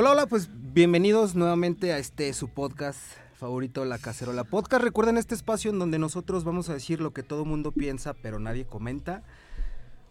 [0.00, 2.98] Hola, hola, pues bienvenidos nuevamente a este su podcast
[3.34, 4.82] favorito, La Cacerola Podcast.
[4.82, 8.38] Recuerden este espacio en donde nosotros vamos a decir lo que todo mundo piensa, pero
[8.38, 9.22] nadie comenta.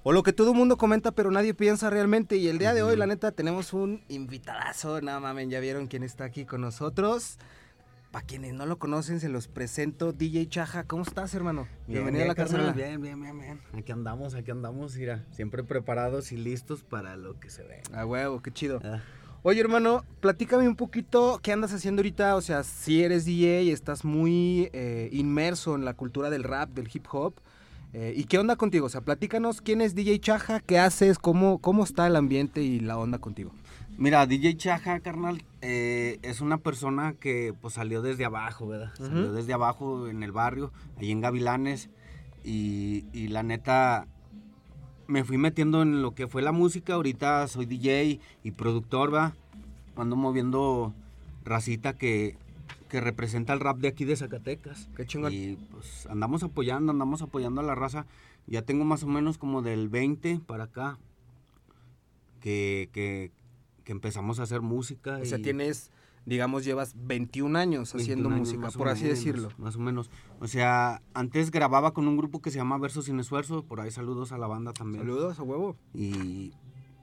[0.03, 2.35] O lo que todo mundo comenta, pero nadie piensa realmente.
[2.37, 5.01] Y el día de hoy, la neta, tenemos un invitadazo.
[5.01, 7.39] Nada mames, ya vieron quién está aquí con nosotros.
[8.11, 10.13] Para quienes no lo conocen, se los presento.
[10.13, 11.67] DJ Chaja, ¿cómo estás, hermano?
[11.87, 12.73] Bienvenido a la Cacerola.
[12.73, 13.59] Bien, bien, bien, bien.
[13.73, 17.81] Aquí andamos, aquí andamos, mira, siempre preparados y listos para lo que se ve.
[17.91, 18.81] A huevo, qué chido.
[18.83, 19.01] Ah,
[19.41, 22.35] Oye, hermano, platícame un poquito qué andas haciendo ahorita.
[22.35, 26.69] O sea, si eres DJ y estás muy eh, inmerso en la cultura del rap,
[26.71, 27.35] del hip hop.
[27.93, 28.87] eh, ¿Y qué onda contigo?
[28.87, 32.79] O sea, platícanos quién es DJ Chaja, qué haces, cómo, cómo está el ambiente y
[32.81, 33.51] la onda contigo.
[33.97, 38.91] Mira, DJ Chaja, carnal, eh, es una persona que pues salió desde abajo, ¿verdad?
[38.97, 41.89] Salió desde abajo en el barrio, ahí en Gavilanes.
[42.43, 44.07] Y, y la neta,
[45.09, 46.93] me fui metiendo en lo que fue la música.
[46.93, 49.33] Ahorita soy DJ y productor, ¿va?
[49.97, 50.93] Ando moviendo
[51.43, 52.37] racita que,
[52.89, 54.87] que representa el rap de aquí de Zacatecas.
[54.95, 55.33] Qué chingón.
[55.33, 58.05] Y pues andamos apoyando, andamos apoyando a la raza.
[58.45, 60.99] Ya tengo más o menos como del 20 para acá
[62.39, 63.31] que, que,
[63.83, 65.17] que empezamos a hacer música.
[65.21, 65.91] O sea, tienes,
[66.25, 69.49] digamos, llevas 21 años 21 haciendo años música, por así menos, decirlo.
[69.57, 70.09] Más o menos.
[70.39, 73.63] O sea, antes grababa con un grupo que se llama Versos sin Esfuerzo.
[73.63, 75.03] Por ahí saludos a la banda también.
[75.03, 75.75] Saludos a huevo.
[75.93, 76.53] Y,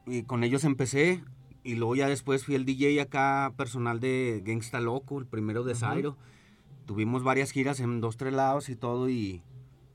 [0.06, 1.22] y con ellos empecé.
[1.64, 5.74] Y luego ya después fui el DJ acá personal de Gangsta Loco, el primero de.
[5.74, 6.16] Zairo.
[6.86, 9.42] Tuvimos varias giras en dos, tres lados y todo y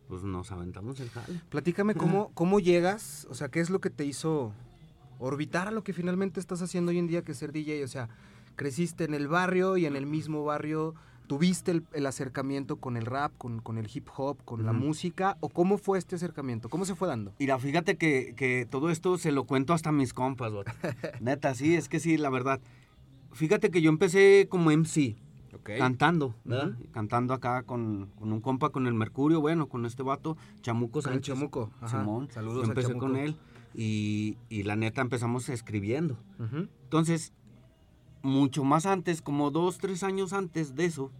[0.10, 1.40] pues nos aventamos el jale.
[1.50, 4.52] Platícame cómo, cómo llegas, o sea, qué es lo que te hizo
[5.18, 7.86] orbitar a lo que finalmente estás haciendo hoy en día, que es ser DJ.
[7.86, 8.10] O sea,
[8.66, 10.94] creciste en el barrio y en el mismo barrio
[11.26, 15.36] tuviste el, el acercamiento con el rap, con, con el hip hop, con la música,
[15.40, 17.34] o cómo fue este acercamiento, cómo se fue dando.
[17.40, 20.52] Mira, fíjate que, que todo esto se lo cuento hasta a mis compas.
[21.22, 22.60] Neta, sí, es que sí, la verdad.
[23.32, 25.16] Fíjate que yo empecé como MC,
[25.56, 25.72] Ok.
[25.80, 26.78] cantando, ¿verdad?
[26.92, 31.04] Cantando acá con, con un compa, con el Mercurio, bueno, con este vato, Chamuco el
[31.06, 31.34] Sánchez.
[31.34, 32.00] Chamuco, ajá.
[32.02, 32.30] Simón.
[32.30, 33.08] Saludos Yo empecé Chamuco.
[33.08, 33.38] con él
[33.74, 36.20] y, y la neta empezamos escribiendo.
[36.84, 37.34] Entonces,
[38.22, 41.12] mucho más antes, como dos, tres años antes de eso,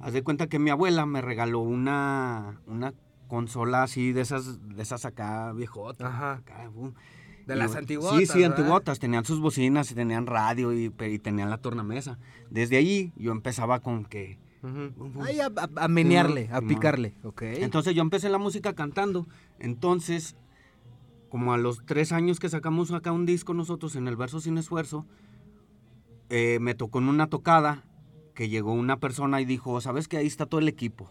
[0.00, 2.94] haz de cuenta que mi abuela me regaló una, una
[3.28, 6.06] consola así de esas, de esas acá viejotas.
[6.08, 6.32] Ajá.
[6.34, 6.94] acá, boom.
[7.46, 8.58] De Y las yo- antiguotas, Sí, sí, ¿verdad?
[8.58, 8.98] antiguotas.
[8.98, 12.18] Tenían sus bocinas y tenían radio y, tenían la tornamesa.
[12.50, 14.38] Desde ahí yo empezaba con que...
[15.22, 17.42] Ahí a, a- a menearle, a picarle, ok.
[17.42, 19.28] Entonces yo empecé la música cantando.
[19.60, 20.34] Entonces,
[21.28, 24.58] como a los tres años que sacamos acá un disco nosotros en el verso sin
[24.58, 25.06] esfuerzo,
[26.30, 27.84] eh, me tocó en una tocada
[28.34, 31.10] que llegó una persona y dijo, ¿sabes que ahí está todo el equipo?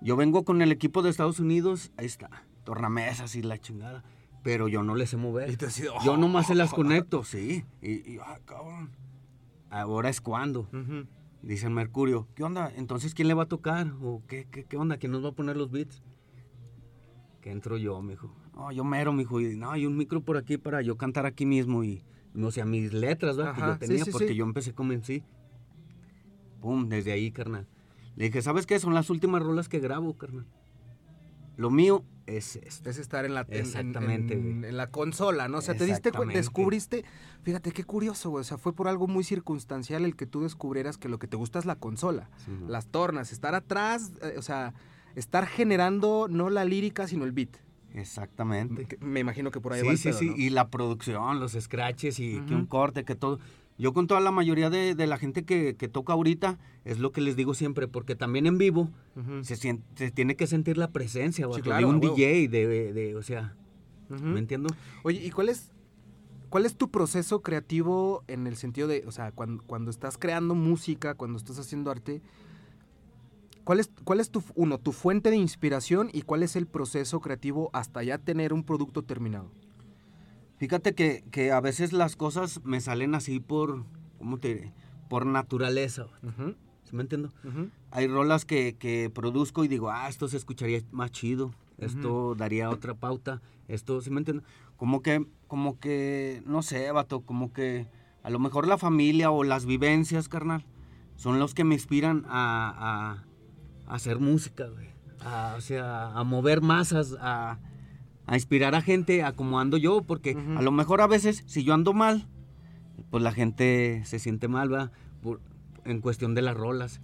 [0.00, 2.30] Yo vengo con el equipo de Estados Unidos, ahí está,
[2.64, 4.04] tornamesas y la chingada,
[4.42, 5.50] pero yo no les sé mover.
[5.50, 5.56] Y
[6.04, 7.64] Yo nomás se las conecto, sí.
[7.82, 8.90] Y, y, ah, cabrón.
[9.70, 10.68] Ahora es cuando.
[11.42, 12.72] Dice Mercurio, ¿qué onda?
[12.76, 13.92] Entonces, ¿quién le va a tocar?
[14.02, 14.98] ¿O qué, qué, qué onda?
[14.98, 16.02] ¿Quién nos va a poner los beats?
[17.40, 18.34] Que entro yo, mijo.
[18.54, 19.40] No, yo mero, mijo.
[19.40, 22.02] Y no, hay un micro por aquí para yo cantar aquí mismo y,
[22.46, 23.54] o sea, mis letras, ¿verdad?
[23.54, 24.34] Que yo tenía, sí, porque sí.
[24.34, 25.22] yo empecé como en sí.
[26.60, 27.66] Pum, desde ahí, carnal.
[28.16, 28.78] Le dije, ¿sabes qué?
[28.80, 30.46] Son las últimas rolas que grabo, carnal.
[31.56, 32.88] Lo mío es esto.
[32.90, 35.58] Es estar en la, en- en- Exactamente, en, la consola, ¿no?
[35.58, 37.04] O sea, te diste cuenta, descubriste,
[37.42, 38.42] fíjate qué curioso, güey.
[38.42, 41.36] O sea, fue por algo muy circunstancial el que tú descubrieras que lo que te
[41.36, 42.68] gusta es la consola, Sí, ¿no?
[42.68, 44.74] las tornas, estar atrás, eh, o sea,
[45.16, 47.56] estar generando no la lírica, sino el beat.
[47.94, 48.84] Exactamente.
[48.86, 50.26] Que Me imagino que por ahí va Sí, el sí, pedo, sí.
[50.30, 50.36] ¿no?
[50.36, 53.38] Y la producción, los scratches y que un corte, que todo.
[53.78, 57.12] Yo con toda la mayoría de, de la gente que, que toca ahorita, es lo
[57.12, 59.44] que les digo siempre, porque también en vivo Ujú.
[59.44, 62.00] se, sien- se tiene que sentir la presencia vato, claro, de un.
[62.00, 63.54] DJ, de, de- de- o sea,
[64.10, 64.24] Ujú.
[64.24, 64.68] ¿me entiendo?
[65.04, 65.70] Oye, ¿y cuál es,
[66.50, 70.56] cuál es tu proceso creativo en el sentido de, o sea, cuando, cuando estás creando
[70.56, 72.20] música, cuando estás haciendo arte,
[73.68, 77.20] ¿cuál es, cuál es tu, uno, tu fuente de inspiración y cuál es el proceso
[77.20, 79.52] creativo hasta ya tener un producto terminado?
[80.56, 83.84] Fíjate que, que a veces las cosas me salen así por,
[84.16, 84.72] ¿cómo te diré?
[85.10, 86.06] Por naturaleza,
[86.84, 87.30] ¿sí me entiendo?
[87.90, 92.70] Hay rolas que, que produzco y digo, ah, esto se escucharía más chido, esto daría
[92.70, 94.46] otra pauta, esto, ¿sí me entiendes?
[94.78, 97.86] Como que, como que, no sé, vato, como que
[98.22, 100.64] a lo mejor la familia o las vivencias, carnal,
[101.16, 103.24] son los que me inspiran a,
[103.88, 104.88] a- hacer música, güey.
[105.20, 107.58] A, o sea, a mover masas, a,
[108.26, 111.64] a inspirar a gente a como ando yo, porque a lo mejor a veces, si
[111.64, 112.28] yo ando mal,
[113.10, 114.92] pues la gente se siente mal, va,
[115.84, 117.00] en cuestión de las rolas.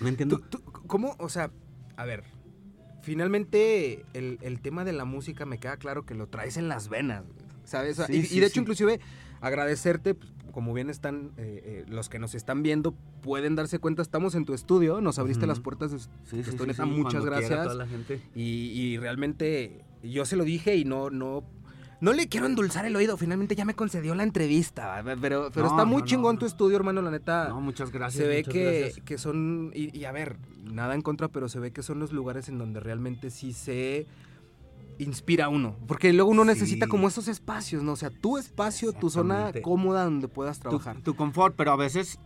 [0.00, 0.38] ¿Me entiendes?
[0.50, 1.16] ¿Tú- tú- ¿Cómo?
[1.18, 1.50] O sea,
[1.96, 2.22] a ver,
[3.02, 6.88] finalmente el, el tema de la música me queda claro que lo traes en las
[6.88, 7.24] venas,
[7.64, 7.98] ¿sabes?
[7.98, 8.60] O sea, Sí, y, de hecho, sí.
[8.60, 9.00] inclusive,
[9.40, 14.02] agradecerte, pues, como bien están eh, eh, los que nos están viendo, pueden darse cuenta,
[14.02, 16.08] estamos en tu estudio, nos abriste las puertas de Sí,
[16.42, 17.62] tu sí, sí, muchas gracias.
[17.62, 18.20] toda la gente.
[18.34, 21.44] Y, y realmente yo se lo dije y no, no,
[22.00, 23.16] no le quiero endulzar el oído.
[23.16, 25.00] Finalmente ya me concedió la entrevista.
[25.20, 26.38] Pero, pero No, está muy no, chingón no.
[26.40, 27.02] tu estudio, hermano.
[27.02, 28.20] La neta, No, muchas gracias.
[28.24, 29.70] se ve que, que son.
[29.76, 32.58] Y, y a ver, nada en contra, pero se ve que son los lugares en
[32.58, 34.08] donde realmente sí se
[34.98, 35.76] inspira a uno.
[35.86, 37.92] Porque luego uno necesita como esos espacios, ¿no?
[37.92, 41.00] O sea, tu espacio, tu zona cómoda donde puedas trabajar.
[41.02, 42.18] tu confort, pero a veces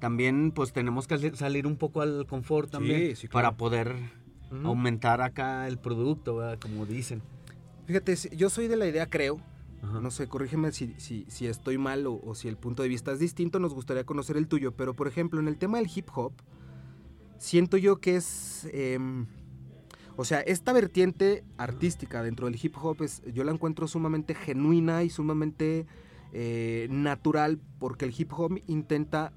[0.00, 3.56] también pues tenemos que sal- salir un poco al confort también sí, para claro.
[3.56, 3.96] poder
[4.64, 6.58] aumentar acá el producto, ¿verdad?
[6.60, 7.22] como dicen.
[7.86, 9.40] Fíjate, yo soy de la idea, creo,
[9.82, 10.00] Ajá.
[10.00, 13.12] No sé, corrígeme si, si, si estoy mal o, o si el punto de vista
[13.12, 16.08] es distinto, nos gustaría conocer el tuyo, pero por ejemplo, en el tema del hip
[16.14, 16.32] hop,
[17.38, 18.68] siento yo que es...
[18.72, 19.26] em,
[20.16, 25.02] o sea, esta vertiente artística dentro del hip hop, es, yo la encuentro sumamente genuina
[25.02, 25.86] y sumamente
[26.32, 29.32] eh, natural porque el hip hop intenta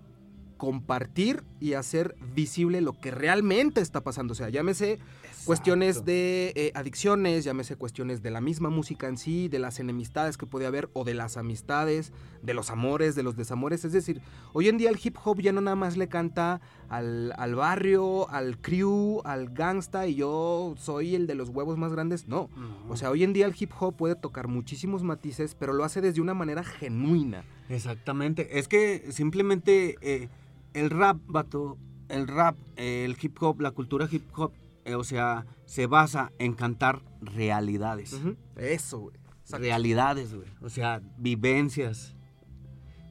[0.60, 4.34] compartir y hacer visible lo que realmente está pasando.
[4.34, 5.00] O sea, llámese
[5.46, 10.38] cuestiones de eh, adicciones, llámese cuestiones de la misma música en sí, de las enemistades
[10.38, 12.12] que puede haber o de las amistades,
[12.44, 13.86] de los amores, de los desamores.
[13.86, 14.22] Es decir,
[14.52, 16.60] hoy en día el hip hop ya no nada más le canta
[16.90, 21.94] al, al barrio, al crew, al gangsta y yo soy el de los huevos más
[21.94, 22.28] grandes.
[22.28, 22.50] No.
[22.58, 22.92] No.
[22.92, 26.02] O sea, hoy en día el hip hop puede tocar muchísimos matices, pero lo hace
[26.02, 27.46] desde una manera genuina.
[27.70, 28.60] Exactamente.
[28.60, 30.28] Es que simplemente eh,
[30.74, 31.78] el rap, vato,
[32.10, 34.52] el rap, eh, el hip hop, la cultura hip hop,
[34.86, 38.20] eh, o sea, se basa en cantar realidades.
[38.56, 39.16] Eso, güey.
[39.52, 40.48] Realidades, güey.
[40.62, 42.16] O sea, vivencias.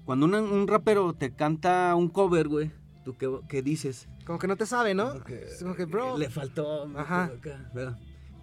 [0.04, 2.70] Cuando una- un rapero te canta un cover, güey,
[3.04, 4.08] ¿tú qué, qué dices?
[4.24, 5.10] Como que no te sabe, ¿no?
[5.12, 6.16] Como que, Es como que, bro.
[6.18, 6.84] Le faltó.
[6.96, 7.30] Ajá.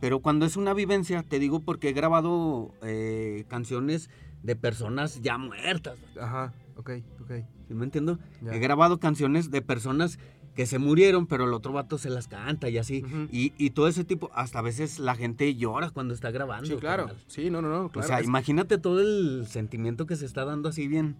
[0.01, 4.09] Pero cuando es una vivencia, te digo porque he grabado eh, canciones
[4.43, 5.97] de personas ya muertas.
[6.19, 6.91] Ajá, ok,
[7.21, 7.31] ok.
[7.67, 8.19] ¿Sí me entiendo?
[8.51, 10.19] He grabado canciones de personas
[10.55, 13.03] que se murieron, pero el otro vato se las canta y así.
[13.31, 16.67] Y, y todo ese tipo, hasta a veces la gente llora cuando está grabando.
[16.67, 17.09] Sí, claro.
[17.27, 18.05] Sí, no, no, no, claro.
[18.05, 21.17] o sea, Es- imagínate todo el sentimiento que se está dando así bien.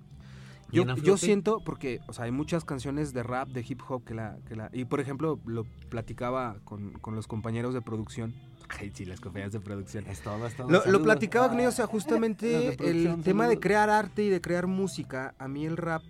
[0.71, 4.13] yo, yo siento, porque, o sea, hay muchas canciones de rap, de hip hop que
[4.13, 4.37] la...
[4.47, 8.33] Que la y, por ejemplo, lo platicaba con, con los compañeros de producción.
[8.79, 10.05] Ay, sí, las compañeras de producción.
[10.07, 10.69] Es todo, es todo.
[10.69, 14.65] Lo, platicaba con ellos, o sea, justamente el tema de crear arte y de crear
[14.65, 16.03] música, a mí el rap...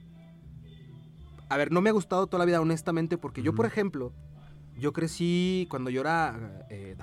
[1.49, 4.13] A ver, no me ha gustado toda la vida, honestamente, porque yo, por ejemplo,
[4.77, 6.65] yo crecí cuando yo era...
[6.69, 6.97] eh,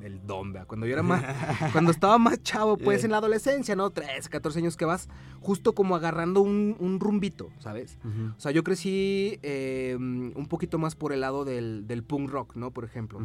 [0.00, 0.68] el don, ¿verdad?
[0.68, 1.22] Cuando yo era más...
[1.72, 3.90] cuando estaba más chavo, pues en la adolescencia, ¿no?
[3.90, 5.08] 13, 14 años que vas,
[5.40, 7.98] justo como agarrando un, un rumbito, ¿sabes?
[8.36, 12.54] O sea, yo crecí eh, un poquito más por el lado del, del punk rock,
[12.54, 12.70] ¿no?
[12.70, 13.18] Por ejemplo.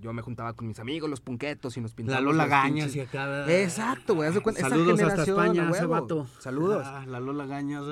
[0.00, 2.24] Yo me juntaba con mis amigos, los punquetos, y nos La pintábamos.
[2.32, 3.50] Lola las Gañas y acá.
[3.50, 6.26] Exacto, güey, haz de cuenta, esa Saludos hasta generación, España, a ese vato.
[6.38, 6.82] Saludos.
[6.86, 7.84] Ah, la Lola Gañas.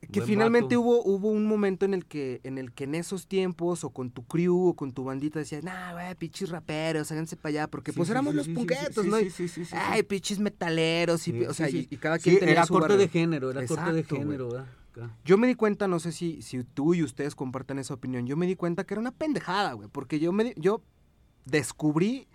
[0.00, 0.80] Que Buen finalmente vato.
[0.80, 4.10] hubo, hubo un momento en el que en el que en esos tiempos o con
[4.10, 7.92] tu crew o con tu bandita decías, nah, güey, pinches raperos, háganse para allá, porque
[7.92, 9.18] Sí, pues sí, éramos sí, los punquetos, ¿no?
[9.18, 9.62] sí, Y.
[9.72, 11.86] Ay, pinches metaleros, y, o sea, y-.
[11.90, 12.98] Y, cada quien tenía era su corte barrio.
[12.98, 14.26] de género, era corte de Exacto, güey.
[14.26, 14.66] género, ¿verdad?
[15.24, 18.36] Yo me di cuenta, no sé si, si tú y ustedes compartan esa opinión, yo
[18.36, 20.82] me di cuenta que era una pendejada, güey, porque yo me yo
[21.46, 22.26] descubrí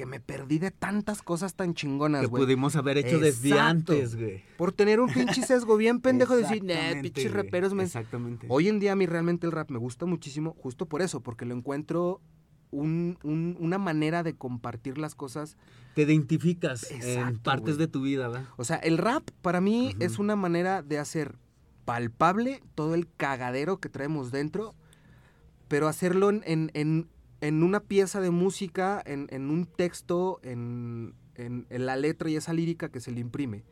[0.00, 2.44] que me perdí de tantas cosas tan chingonas, Que güey.
[2.44, 3.92] pudimos haber hecho desde Exacto.
[3.92, 4.42] antes, güey.
[4.56, 7.82] Por tener un pinche sesgo bien pendejo de decir, nah, pinches raperos me...
[7.82, 8.46] Exactamente.
[8.48, 11.44] Hoy en día a mí realmente el rap me gusta muchísimo, justo por eso, porque
[11.44, 12.22] lo encuentro
[12.70, 15.58] un- un- una manera de compartir las cosas.
[15.94, 18.46] Te identificas en partes de tu vida, ¿verdad?
[18.56, 21.36] O sea, el rap para mí es una manera de hacer
[21.84, 24.74] palpable todo el cagadero que traemos dentro,
[25.68, 27.08] pero hacerlo en, en- en-
[27.40, 32.36] en una pieza de música, en, en un texto, en, en- en la letra y
[32.36, 33.64] esa lírica que se le imprime.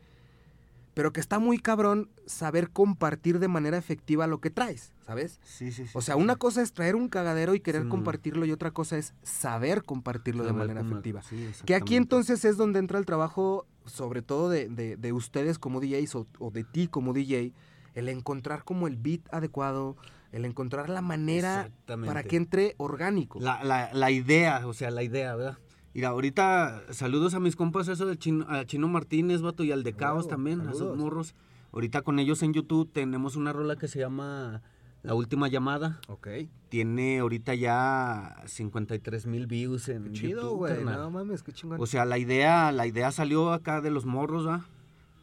[0.95, 5.39] Pero que está muy cabrón saber compartir de manera efectiva lo que traes, ¿sabes?
[5.43, 5.91] Sí, sí, sí.
[5.93, 7.89] O sea, una cosa es traer un cagadero y querer Sí.
[7.89, 11.21] compartirlo y otra cosa es saber compartirlo de Saber manera cómo- efectiva.
[11.21, 15.57] sí, Que aquí entonces es donde entra el trabajo, sobre todo de, de- de ustedes
[15.59, 17.53] como DJs o, o de ti como DJ,
[17.93, 19.95] el encontrar como el beat adecuado,
[20.31, 23.39] el encontrar la manera para que entre orgánico.
[23.39, 25.57] La, la, la idea, o sea, la idea, ¿verdad?
[25.93, 29.83] Mira, ahorita saludos a mis compas, eso del Chino, a Chino Martínez, vato, y al
[29.83, 31.35] de Caos también, a esos morros.
[31.71, 34.61] Ahorita con ellos en YouTube tenemos una rola que se llama
[35.01, 35.99] La Última Llamada.
[36.07, 36.27] Ok.
[36.69, 40.83] Tiene ahorita ya 53 mil views en Qué chido, YouTube, güey.
[40.83, 41.81] No mames, qué chingón.
[41.81, 44.65] O sea, la idea, la idea salió acá de los morros, ¿va?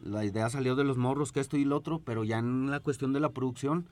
[0.01, 2.81] La idea salió de los morros, que esto y lo otro, pero ya en la
[2.81, 3.87] cuestión de la producción,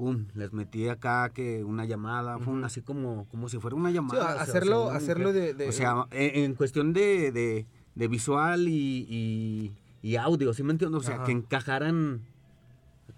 [0.00, 2.64] pum, les metí acá que una llamada, Ujú.
[2.64, 4.22] así como, como si fuera una llamada.
[4.22, 6.94] a- o sea, hacerlo, o sea, una hacerlo de, de- O sea, en, en cuestión
[6.94, 11.00] de, de- de visual y, y- y audio, ¿sí me entiendes?
[11.02, 11.24] O sea, Ajá.
[11.24, 12.22] que encajaran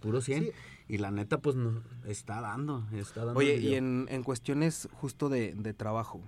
[0.00, 0.42] puro 100.
[0.42, 0.50] Sí.
[0.88, 3.38] Y la neta, pues, no, está dando, está dando.
[3.38, 6.20] Oye, y en, en cuestiones justo de, de trabajo,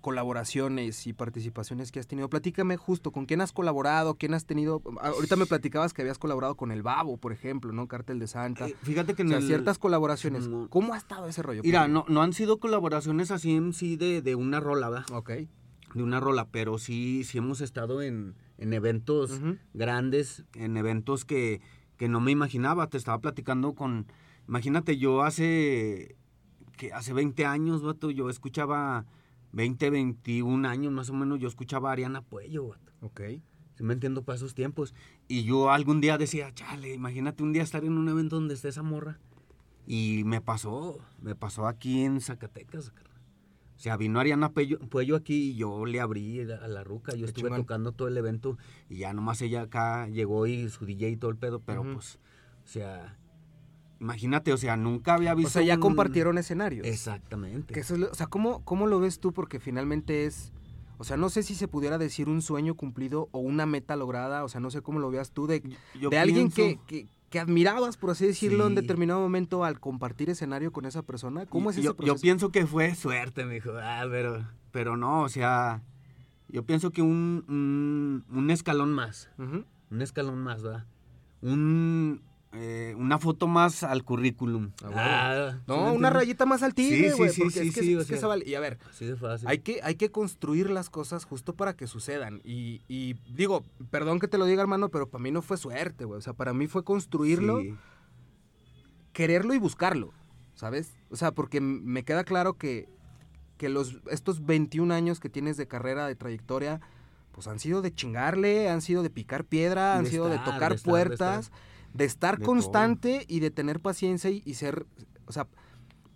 [0.00, 4.82] colaboraciones y participaciones que has tenido, platícame justo con quién has colaborado, quién has tenido.
[5.00, 7.88] Ahorita me platicabas que habías colaborado con el Babo, por ejemplo, ¿no?
[7.88, 8.68] Cártel de Santa.
[8.68, 10.48] Eh, fíjate que o en sea, el- ciertas colaboraciones.
[10.70, 11.62] ¿Cómo ha estado ese rollo?
[11.64, 15.10] Mira, no, no han sido colaboraciones así en sí de, de una rola, ¿verdad?
[15.12, 15.30] Ok.
[15.94, 19.40] De una rola, pero sí, sí hemos estado en, en eventos
[19.72, 21.60] grandes, en eventos que,
[21.96, 22.88] que no me imaginaba.
[22.88, 24.06] Te estaba platicando con,
[24.46, 26.16] imagínate, yo hace,
[26.76, 29.06] que hace 20 años, vato, yo escuchaba,
[29.52, 32.92] 20, 21 años más o menos, yo escuchaba a Ariana Puello, vato.
[33.00, 33.20] Ok.
[33.74, 34.94] Si me entiendo para esos tiempos.
[35.28, 38.68] Y yo algún día decía, chale, imagínate un día estar en un evento donde esté
[38.68, 39.20] esa morra.
[39.86, 42.92] Y me pasó, me pasó aquí en Zacatecas.
[43.78, 47.14] O sea, vino Ariana Puello, Puello aquí y yo le abrí a la ruca.
[47.14, 48.58] Yo estuve tocando todo el evento
[48.90, 51.60] y ya nomás ella acá llegó y su DJ y todo el pedo.
[51.60, 52.18] Pero pues,
[52.64, 53.16] o sea,
[54.00, 55.48] imagínate, o sea, nunca había visto.
[55.48, 56.86] O sea, ya un- compartieron escenarios.
[56.86, 57.74] Exactamente.
[57.74, 59.32] Que eso es lo- o sea, ¿cómo, ¿cómo lo ves tú?
[59.32, 60.52] Porque finalmente es,
[60.98, 64.44] o sea, no sé si se pudiera decir un sueño cumplido o una meta lograda,
[64.44, 65.62] o sea, no sé cómo lo veas tú, de,
[66.00, 70.30] Yo de alguien que, que, que admirabas, por así decirlo, en determinado momento al compartir
[70.30, 71.44] escenario con esa persona.
[71.46, 72.16] ¿Cómo es ese yo, proceso?
[72.16, 73.72] Yo pienso que fue suerte, me dijo.
[73.80, 75.82] Ah, pero, pero no, o sea,
[76.48, 80.86] yo pienso que un, un, un escalón más, un escalón más, ¿verdad?
[81.42, 84.70] Un, eh, una foto más al currículum.
[84.82, 85.00] Ah, bueno.
[85.00, 87.96] Ah, ¿sí No, una rayita más al tigre, sí, güey, sí, es que, sí, es
[87.96, 88.18] o que sea.
[88.18, 88.44] se vale.
[88.48, 89.46] Y a ver, Así de fácil.
[89.48, 92.40] hay que, hay que construir las cosas justo para que sucedan.
[92.44, 96.04] Y, y digo, perdón que te lo diga, hermano, pero para mí no fue suerte,
[96.06, 96.18] güey.
[96.18, 97.74] O sea, para mí fue construirlo, Sí.
[99.12, 100.12] quererlo y buscarlo,
[100.54, 100.94] ¿sabes?
[101.10, 102.88] O sea, porque me queda claro que,
[103.56, 106.80] que los, estos 21 años que tienes de carrera, de trayectoria,
[107.32, 110.70] pues han sido de chingarle, han sido de picar piedra, han de sido de tocar
[110.70, 111.56] de estar, de puertas, de
[112.04, 114.86] estar, De constante y de tener paciencia y, y ser,
[115.26, 115.48] o sea,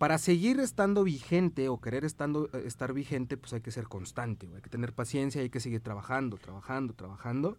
[0.03, 4.49] para seguir estando vigente o querer estando, eh, estar vigente, pues hay que ser constante,
[4.53, 7.57] hay que tener paciencia, hay que seguir trabajando, trabajando, trabajando.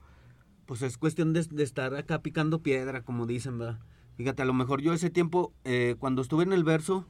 [0.65, 3.79] Pues es cuestión de, de estar acá picando piedra, como dicen, ¿verdad?
[4.15, 7.05] Fíjate, a lo mejor yo ese tiempo, eh, cuando estuve en el verso,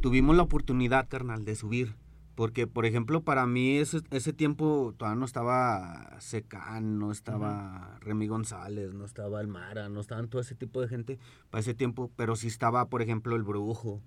[0.00, 1.94] tuvimos la oportunidad, carnal, de subir.
[2.34, 8.26] Porque, por ejemplo, para mí ese, ese tiempo todavía no estaba Secán, no estaba Remy
[8.26, 11.18] González, no estaba El Mara, no estaban todo ese tipo de gente
[11.50, 14.02] para ese tiempo, pero sí estaba, por ejemplo, El Brujo,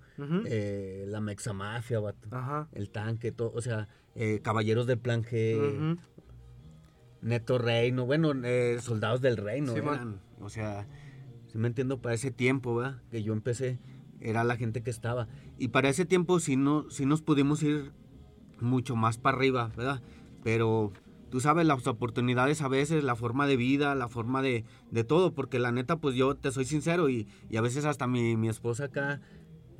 [0.47, 5.97] eh, la Mexamafia, vato, el Tanque, todo, o sea, eh, Caballeros del Plan G.
[7.21, 10.87] Neto Reino, bueno, eh, Soldados del Reino, Sí, eran, o sea,
[11.47, 13.01] si me entiendo, para ese tiempo, ¿verdad?
[13.09, 13.79] Que yo empecé,
[14.19, 15.27] era la gente que estaba.
[15.57, 17.93] Y para ese tiempo sí, no, sí nos pudimos ir
[18.59, 20.01] mucho más para arriba, ¿verdad?
[20.43, 20.91] Pero
[21.29, 25.33] tú sabes, las oportunidades a veces, la forma de vida, la forma de, de todo,
[25.33, 28.47] porque la neta, pues yo te soy sincero y, y a veces hasta mi, mi
[28.47, 29.21] esposa acá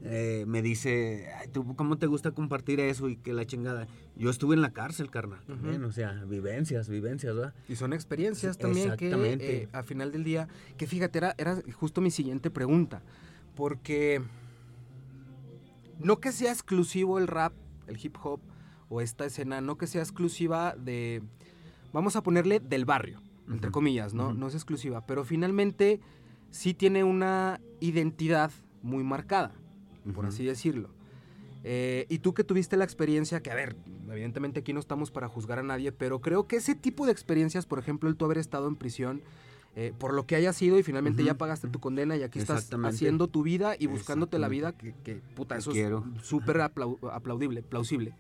[0.04, 3.88] eh, me dice, Ay, ¿tú cómo te gusta compartir eso y que la chingada?
[4.18, 7.54] Yo estuve en la cárcel, carnal, también, o sea, vivencias, vivencias, ¿verdad?
[7.70, 9.64] Y son experiencias también que exactamente.
[9.64, 13.02] eh, a final del día, que fíjate, era, era justo mi siguiente pregunta,
[13.56, 14.22] porque
[16.00, 17.54] no que sea exclusivo el rap,
[17.88, 18.42] el hip hop
[18.90, 21.22] o esta escena, no que sea exclusiva de,
[21.94, 24.34] vamos a ponerle del barrio, entre comillas, ¿no?
[24.34, 26.00] No es exclusiva, pero finalmente
[26.52, 28.52] sí tiene una identidad
[28.82, 29.52] muy marcada,
[30.14, 30.90] por así decirlo.
[31.64, 33.76] Eh, y tú que tuviste la experiencia, que a ver,
[34.12, 37.66] evidentemente aquí no estamos para juzgar a nadie, pero creo que ese tipo de experiencias,
[37.66, 39.22] por ejemplo, el tú haber estado en prisión,
[39.76, 42.70] eh, por lo que haya sido y finalmente ya pagaste tu condena y aquí estás
[42.96, 45.76] haciendo tu vida y buscándote la vida, que, que, puta, eso es
[46.22, 48.14] súper aplau- aplaudible, plausible.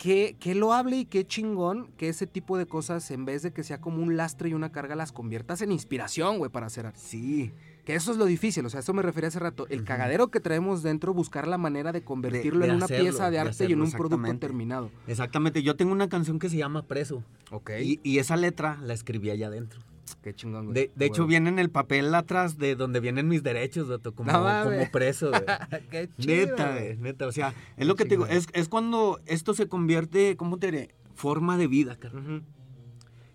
[0.00, 3.62] Qué, qué loable y qué chingón que ese tipo de cosas, en vez de que
[3.62, 6.98] sea como un lastre y una carga, las conviertas en inspiración, güey, para hacer arte.
[6.98, 7.52] Sí,
[7.84, 9.66] Que eso es lo difícil, o sea, eso me refería hace rato.
[9.68, 13.32] El cagadero que traemos dentro, buscar la manera de convertirlo de en una pieza de
[13.32, 14.90] de arte y en un producto terminado.
[15.06, 15.62] exactamente.
[15.62, 17.22] Yo tengo una canción que se llama Preso.
[17.50, 17.72] Ok.
[17.82, 19.82] Y, y esa letra la escribí allá adentro.
[20.16, 20.74] Qué chingón, güey.
[20.74, 24.30] De, de hecho, viene en el papel atrás de donde vienen mis derechos, vato, como,
[24.32, 25.30] No como preso.
[25.30, 25.42] güey.
[25.90, 26.96] Qué chido, neta, güey.
[26.98, 27.26] neta.
[27.26, 28.26] O sea, es lo que te digo.
[28.26, 30.94] Es, es cuando esto se convierte, ¿cómo te diré?
[31.14, 32.42] Forma de vida, carnal.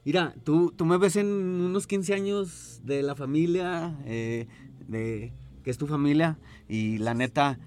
[0.03, 4.47] Mira, tú, tú me ves en unos 15 años de la familia, eh,
[4.87, 6.37] de que es tu familia,
[6.69, 7.57] y la neta,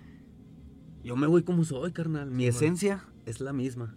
[1.02, 2.30] yo me voy como soy, carnal.
[2.30, 2.54] Mi Sí, man.
[2.56, 3.96] esencia es la misma.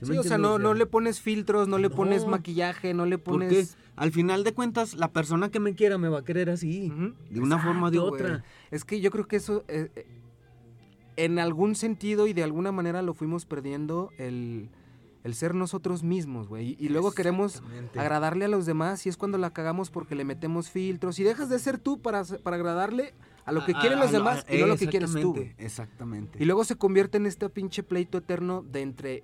[0.00, 2.30] ¿Sí Sí, me o sea, no, no le pones filtros, no le pones No.
[2.30, 3.76] maquillaje, no le Porque pones...
[3.96, 6.90] al final de cuentas, la persona que me quiera me va a querer así.
[7.30, 8.12] De una forma o de güey.
[8.12, 8.44] otra.
[8.70, 10.06] Es que yo creo que eso, eh, eh,
[11.16, 14.70] en algún sentido y de alguna manera lo fuimos perdiendo, el,
[15.22, 16.76] el ser nosotros mismos, güey.
[16.80, 17.62] Y, y luego queremos
[17.94, 21.50] agradarle a los demás y es cuando la cagamos porque le metemos filtros y dejas
[21.50, 23.12] de ser tú para, para agradarle
[23.44, 25.34] a lo que quieren a- los a demás y no lo que quieres tú.
[25.58, 26.38] Exactamente.
[26.42, 29.22] Y luego se convierte en este pinche pleito eterno de entre,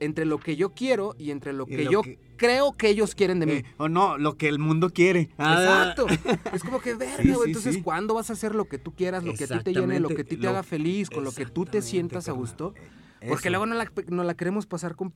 [0.00, 2.88] entre lo que yo quiero y entre lo Y que lo yo que- creo que
[2.88, 3.52] ellos quieren de mí.
[3.52, 5.30] Eh, o no, lo que el mundo quiere.
[5.38, 6.06] Ah, Exacto.
[6.54, 7.82] Es como que verga, Sí, Entonces, sí.
[7.82, 10.08] ¿cuándo vas a hacer lo que tú quieras, lo que a ti te llene, lo
[10.08, 12.74] que a ti te Lo- haga feliz, con lo que tú te sientas a gusto?
[13.20, 15.10] Eh, Porque luego no la, no la queremos pasar cum-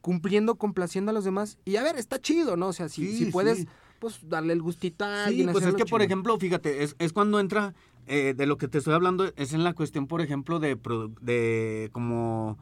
[0.00, 1.58] cumpliendo, complaciendo a los demás.
[1.64, 2.68] Y a ver, está chido, ¿no?
[2.68, 3.66] O sea, si, puedes,
[3.98, 5.52] pues darle el gustito a Sí, alguien.
[5.52, 7.74] pues es que, por ejemplo, fíjate, es, es cuando entra,
[8.06, 10.76] eh, de lo que te estoy hablando, es en la cuestión, por ejemplo, de,
[11.22, 12.58] de como,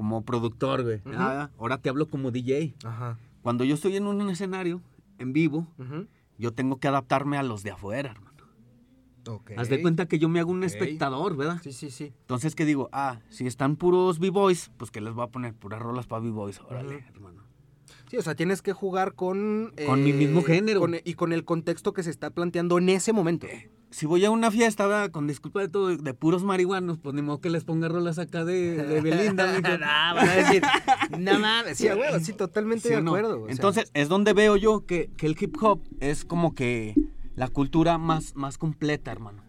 [0.00, 1.02] como productor, güey.
[1.14, 2.74] Ah, ahora te hablo como DJ.
[2.84, 3.18] Ajá.
[3.42, 4.80] Cuando yo estoy en un escenario,
[5.18, 5.66] en vivo,
[6.38, 8.30] yo tengo que adaptarme a los de afuera, hermano.
[9.28, 9.50] Ok.
[9.58, 11.60] Haz de cuenta que yo me hago un espectador, ¿verdad?
[11.62, 12.14] Sí, sí, sí.
[12.22, 12.88] Entonces, ¿qué digo?
[12.92, 16.60] Ah, si están puros B-Boys, pues que les voy a poner puras rolas para B-Boys.
[16.62, 17.42] Órale, hermano.
[18.08, 19.74] Sí, o sea, tienes que jugar con...
[19.76, 20.80] eh, Con mi mismo género.
[20.80, 23.46] con- y con el contexto que se está planteando en ese momento.
[23.90, 25.10] Si voy a una fiesta, ¿verdad?
[25.10, 28.44] Con disculpa de todo, de puros marihuanos, pues ni modo que les ponga rolas acá
[28.44, 30.62] de, de Belinda, no, van a decir,
[31.18, 31.76] no mames.
[31.76, 31.88] Sí,
[32.22, 33.10] sí, totalmente ¿Sí de no?
[33.10, 33.44] acuerdo.
[33.44, 36.94] sea, Entonces, es donde veo yo que, que el hip hop es como que
[37.34, 39.42] la cultura más, más completa, hermano.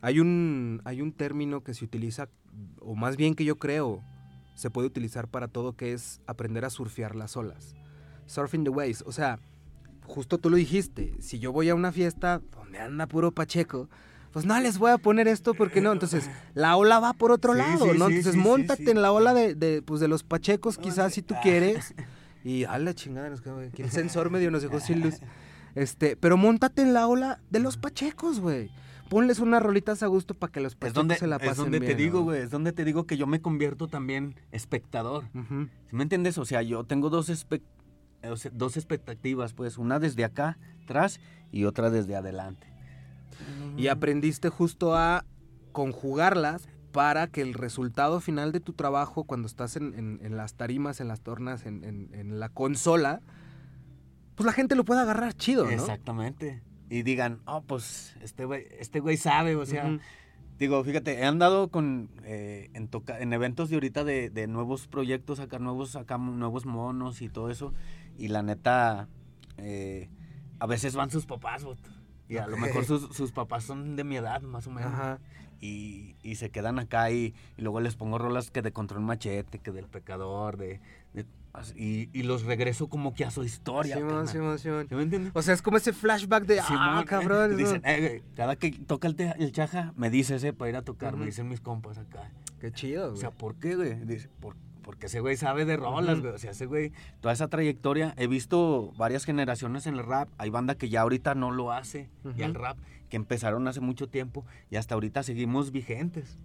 [0.00, 2.28] Hay un, hay un término que se utiliza,
[2.80, 4.02] o más bien que yo creo,
[4.54, 7.74] se puede utilizar para todo, que es aprender a surfear las olas.
[8.26, 9.02] Surfing the waves.
[9.06, 9.40] O sea,
[10.06, 13.88] justo tú lo dijiste, si yo voy a una fiesta donde anda puro Pacheco,
[14.32, 15.92] pues no les voy a poner esto porque no.
[15.92, 18.08] Entonces, la ola va por otro Sí, lado, sí, ¿no?
[18.08, 18.90] Entonces, sí, sí.
[18.90, 21.94] en la ola de, de, pues, de los Pachecos, quizás si tú quieres.
[22.44, 25.20] Y a la chingada, nos quedó, el sensor medio nos dejó sin luz.
[25.74, 28.70] Este, pero móntate en la ola de los Pachecos, güey.
[29.08, 31.56] Ponles unas rolitas a gusto para que los Es Pachecos donde, se la pasen es
[31.58, 32.24] donde te digo, ¿no?
[32.24, 35.24] güey, es donde te digo que yo me convierto también espectador.
[35.34, 36.38] ¿Sí me entiendes?
[36.38, 37.81] O sea, yo tengo dos, espe- o sea,
[38.52, 42.66] dos expectativas, pues, una desde acá, atrás, y otra desde adelante.
[43.76, 45.24] Y aprendiste justo a
[45.72, 50.54] conjugarlas para que el resultado final de tu trabajo, cuando estás en, en- en las
[50.54, 53.20] tarimas, en las tornas, en, la consola,
[54.34, 55.70] pues la gente lo pueda agarrar chido, ¿no?
[55.70, 56.62] Exactamente.
[56.90, 59.84] Y digan, oh, pues, este güey, este güey sabe, o sea...
[60.58, 64.86] Digo, fíjate, he andado con eh, en, toca- en eventos de ahorita de, de nuevos
[64.86, 67.72] proyectos, acá nuevos, acá nuevos monos y todo eso.
[68.18, 69.08] Y la neta,
[69.58, 70.08] eh,
[70.58, 71.78] a veces van sus papás, bot,
[72.28, 74.92] Y a lo mejor sus, sus papás son de mi edad, más o menos.
[74.92, 75.18] Ajá.
[75.60, 79.58] Y, y se quedan acá y, y luego les pongo rolas que de Control Machete,
[79.58, 80.80] que del Pecador, de...
[81.14, 81.26] de-
[81.76, 83.96] y, y los regreso como que a su historia.
[83.96, 84.26] Simón.
[84.26, 84.86] Simón, Simón.
[84.88, 85.32] ¿Sí me entiendes?
[85.34, 87.52] O sea, es como ese flashback de, ah, Simón, cabrón.
[87.52, 87.56] eh.
[87.56, 90.76] Dicen, eh, güey, cada que toca el, te- el chaja, me dices, eh, para ir
[90.76, 92.32] a tocar, me dicen mis compas acá.
[92.58, 93.20] Qué chido, O güey.
[93.20, 93.94] sea, ¿por qué, güey?
[94.06, 96.32] Dice, "Por- porque ese güey sabe de rolas, güey.
[96.32, 100.28] O sea, ese güey, toda esa trayectoria, he visto varias generaciones en el rap.
[100.38, 102.76] Hay banda que ya ahorita no lo hace, ya el rap,
[103.08, 106.38] que empezaron hace mucho tiempo y hasta ahorita seguimos vigentes.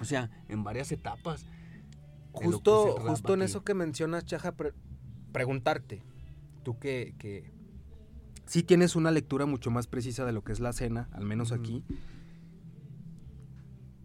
[0.00, 1.44] O sea, en varias etapas.
[2.32, 3.50] Justo, rap justo en aquí.
[3.50, 4.72] eso que mencionas, Chaja, pre-
[5.32, 6.02] preguntarte,
[6.62, 7.50] tú que, que
[8.46, 11.50] sí tienes una lectura mucho más precisa de lo que es la escena, al menos
[11.52, 11.84] aquí.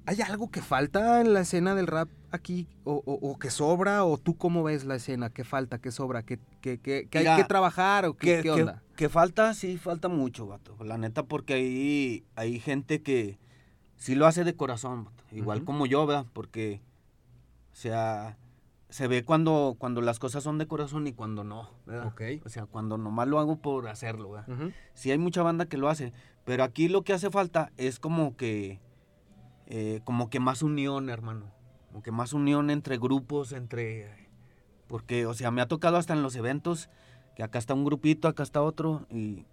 [0.05, 2.67] ¿Hay algo que falta en la escena del rap aquí?
[2.83, 4.03] ¿O, o- o que sobra?
[4.05, 5.29] ¿O tú cómo ves la escena?
[5.29, 5.79] ¿Qué falta?
[5.79, 6.23] ¿Qué sobra?
[6.23, 8.05] ¿Qué, qué- qué- qué hay que trabajar?
[8.05, 8.83] ¿O qué, que, onda?
[8.95, 10.75] que falta, sí, falta mucho, vato.
[10.83, 13.37] La neta, porque hay, hay gente que
[13.95, 15.23] sí lo hace de corazón, vato.
[15.31, 16.25] Igual como yo, ¿verdad?
[16.33, 16.81] Porque,
[17.71, 18.37] o sea,
[18.89, 22.07] se ve cuando, cuando las cosas son de corazón y cuando no, ¿verdad?
[22.07, 22.21] Ok.
[22.45, 24.71] O sea, cuando nomás lo hago por hacerlo, ¿verdad?
[24.93, 26.13] Sí hay mucha banda que lo hace,
[26.45, 28.79] pero aquí lo que hace falta es como que,
[29.65, 31.51] eh, como que más unión, hermano.
[31.93, 34.27] Como que más unión entre grupos, entre...
[34.87, 36.89] Porque, o sea, me ha tocado hasta en los eventos
[37.35, 39.45] que acá está un grupito, acá está otro y...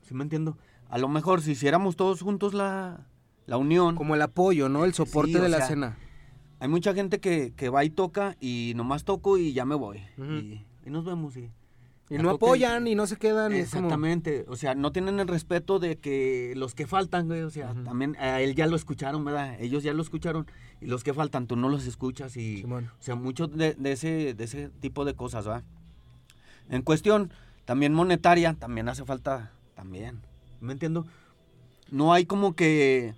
[0.00, 0.58] ¿Sí me entiendo?
[0.88, 3.06] A lo mejor si hiciéramos todos juntos la,
[3.46, 3.94] la unión...
[3.94, 4.84] Como el apoyo, ¿no?
[4.84, 5.96] El soporte Sí, de la sea, escena.
[6.58, 10.02] Hay mucha gente que, que va y toca y nomás toco y ya me voy.
[10.18, 11.52] Y, y nos vemos y...
[12.14, 13.52] Y no apoyan y no se quedan.
[13.52, 17.50] como- Exactamente, o sea, no tienen el respeto de que los que faltan, güey, o
[17.50, 19.56] sea, también a él ya lo escucharon, ¿verdad?
[19.60, 20.46] Ellos ya lo escucharon
[20.80, 22.90] y los que faltan tú no los escuchas y, Simón.
[22.98, 25.62] o sea, mucho de, de ese, de ese tipo de cosas, ¿va?
[26.68, 27.32] En cuestión,
[27.64, 30.20] también monetaria, también hace falta, también,
[30.60, 31.06] ¿me entiendo?
[31.90, 33.14] No hay como que,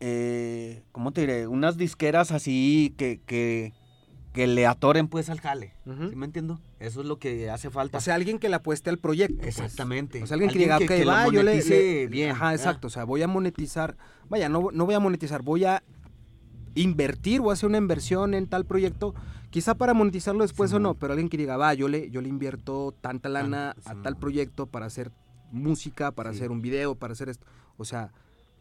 [0.00, 1.46] eh, ¿cómo te diré?
[1.46, 3.72] Unas disqueras así que, que,
[4.32, 5.74] que le atoren pues al jale.
[5.84, 6.60] ¿sí me entiendo?
[6.86, 7.98] Eso es lo que hace falta.
[7.98, 9.36] O sea, alguien que le apueste al proyecto.
[9.42, 9.58] pues.
[9.58, 10.22] Exactamente.
[10.22, 12.50] O sea, alguien, Alguien que que- diga, ok, que va, yo le, le- bien, Ajá,
[12.50, 12.54] ¿verdad?
[12.54, 12.86] exacto.
[12.88, 13.96] O sea, voy a monetizar.
[14.28, 15.82] Vaya, no, no voy a monetizar, voy a
[16.74, 19.14] invertir o hacer una inversión en tal proyecto,
[19.50, 22.28] quizá para monetizarlo después o no, pero alguien que diga, va, yo le, yo le
[22.28, 25.12] invierto tanta lana a tal proyecto para hacer
[25.52, 27.46] música, para hacer un video, para hacer esto.
[27.76, 28.10] O sea,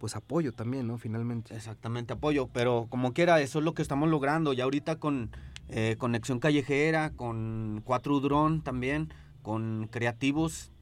[0.04, 0.98] pues apoyo también, ¿no?
[0.98, 1.56] Finalmente.
[1.56, 4.52] Exactamente, apoyo, pero como quiera, eso es lo que estamos logrando.
[4.52, 5.32] Ya ahorita con
[5.70, 9.14] eh, Conexión Callejera, con Cuatro Udrón también,
[9.44, 10.74] con Creativos,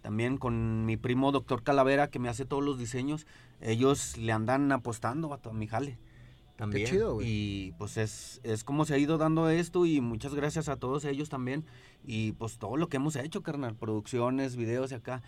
[0.00, 3.26] también con mi primo Doctor Calavera, que me hace todos los diseños.
[3.60, 5.98] Ellos le andan apostando a mi jale.
[6.54, 6.84] También.
[6.84, 7.26] Qué chido, güey.
[7.26, 11.04] Y pues es, es como se ha ido dando esto y muchas gracias a todos
[11.04, 11.64] ellos también.
[12.04, 15.20] Y pues todo lo que hemos hecho, carnal, producciones, videos y acá.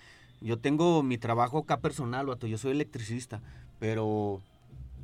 [0.44, 3.40] Yo tengo mi trabajo acá personal, vato, yo soy electricista,
[3.78, 4.42] pero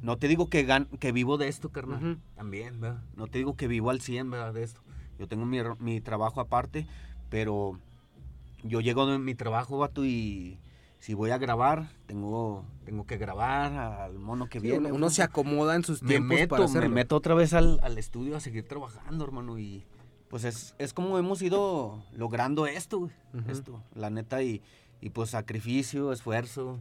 [0.03, 3.03] no te digo que, que vivo de esto, carnal, también, ¿verdad?
[3.17, 4.53] No te digo que vivo al 100, ¿verdad?
[4.53, 4.83] De esto.
[5.19, 6.87] Yo tengo mi, mi trabajo aparte,
[7.31, 7.79] pero
[8.63, 10.59] yo llego de mi trabajo, vato, y
[10.99, 14.93] si voy a grabar, tengo, tengo que grabar al mono que viene.
[14.93, 18.37] Uno, se acomoda en sus tiempos me meto, Me meto otra vez al, al, estudio
[18.37, 19.87] a seguir trabajando, hermano, y
[20.29, 23.09] pues es, es como hemos ido logrando esto,
[23.49, 24.61] esto, la neta, y,
[25.01, 26.81] y, pues sacrificio, esfuerzo,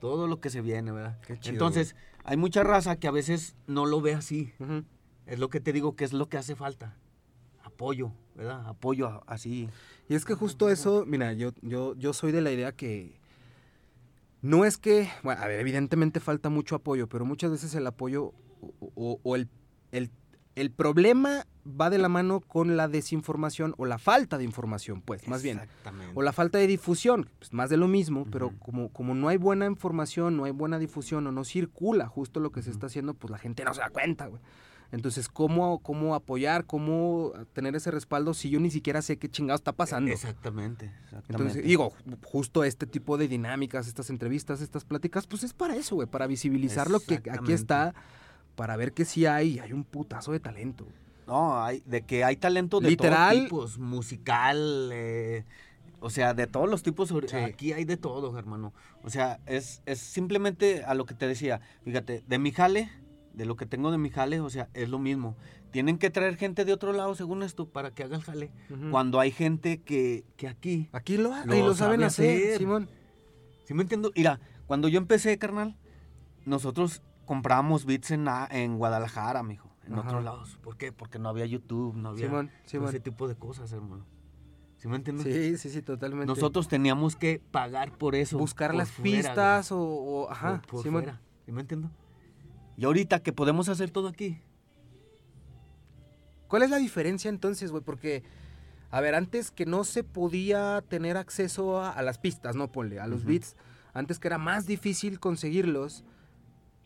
[0.00, 1.18] todo lo que se viene, ¿verdad?
[1.44, 4.52] Entonces, hay mucha raza que a veces no lo ve así.
[5.26, 6.96] Es lo que te digo que es lo que hace falta.
[7.62, 8.66] Apoyo, ¿verdad?
[8.66, 9.68] Apoyo así.
[10.08, 13.18] Y es que justo eso, mira, yo, yo, yo soy de la idea que
[14.42, 18.32] no es que, bueno, a ver, evidentemente falta mucho apoyo, pero muchas veces el apoyo
[18.94, 19.48] o, o el,
[19.92, 20.10] el
[20.56, 25.26] el problema va de la mano con la desinformación o la falta de información, pues,
[25.28, 25.60] más bien.
[26.14, 29.36] O la falta de difusión, pues más de lo mismo, pero como, como no hay
[29.36, 33.14] buena información, no hay buena difusión o no circula justo lo que se está haciendo,
[33.14, 34.40] pues la gente no se da cuenta, güey.
[34.92, 39.56] Entonces, ¿cómo, ¿cómo apoyar, cómo tener ese respaldo si yo ni siquiera sé qué chingado
[39.56, 40.12] está pasando?
[40.12, 41.32] Exactamente, exactamente.
[41.32, 45.96] Entonces, digo, justo este tipo de dinámicas, estas entrevistas, estas pláticas, pues es para eso,
[45.96, 47.94] güey, para visibilizar lo que aquí está
[48.56, 50.86] para ver que sí hay, hay un putazo de talento.
[51.26, 55.44] No, hay, de que hay talento de Literal, todos tipos, musical, eh,
[56.00, 58.72] o sea, de todos los tipos, aquí hay de todo, hermano.
[59.02, 62.90] O sea, es, es simplemente a lo que te decía, fíjate, de mi jale,
[63.34, 65.36] de lo que tengo de mi jale, o sea, es lo mismo.
[65.72, 68.50] Tienen que traer gente de otro lado, según esto, para que haga el jale.
[68.90, 70.88] Cuando hay gente que, que aquí...
[70.92, 72.88] Aquí lo, lo, lo saben hacer, Simón.
[73.64, 74.12] ¿Sí me entiendo?
[74.14, 75.76] Mira, cuando yo empecé, carnal,
[76.44, 80.58] nosotros comprábamos beats en, en Guadalajara, mijo, en otros lados.
[80.62, 80.92] ¿Por qué?
[80.92, 84.06] Porque no había YouTube, no había ese tipo de cosas, hermano.
[84.76, 85.24] ¿Sí me entiendes?
[85.24, 86.26] Sí, sí, sí, totalmente.
[86.26, 88.38] Nosotros teníamos que pagar por eso.
[88.38, 91.20] Buscar las pistas o, ajá, por, por fuera.
[91.46, 91.90] ¿Sí me entiendes?
[92.76, 94.38] Y ahorita que podemos hacer todo aquí.
[96.48, 97.82] ¿Cuál es la diferencia entonces, güey?
[97.82, 98.22] Porque,
[98.90, 102.70] a ver, antes que no se podía tener acceso a, las pistas, ¿no?
[102.70, 103.56] Ponle, a los beats.
[103.94, 106.04] Antes que era más difícil conseguirlos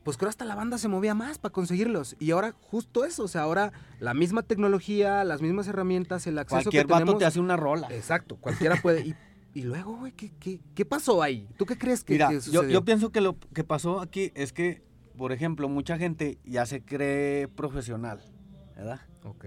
[0.03, 2.17] pues creo hasta la banda se movía más para conseguirlos.
[2.19, 6.63] Y ahora justo eso, o sea, ahora la misma tecnología, las mismas herramientas, el acceso
[6.63, 7.89] Cualquier que vato te hace una rola.
[7.91, 9.07] Exacto, cualquiera puede.
[9.07, 9.15] Y,
[9.53, 11.49] y luego, güey, ¿qué, ¿qué, qué, pasó ahí?
[11.57, 14.83] ¿Tú qué crees que, Mira, yo, yo pienso que lo que pasó aquí es que,
[15.17, 18.21] por ejemplo, mucha gente ya se cree profesional,
[18.77, 19.01] ¿verdad?
[19.25, 19.45] Ok.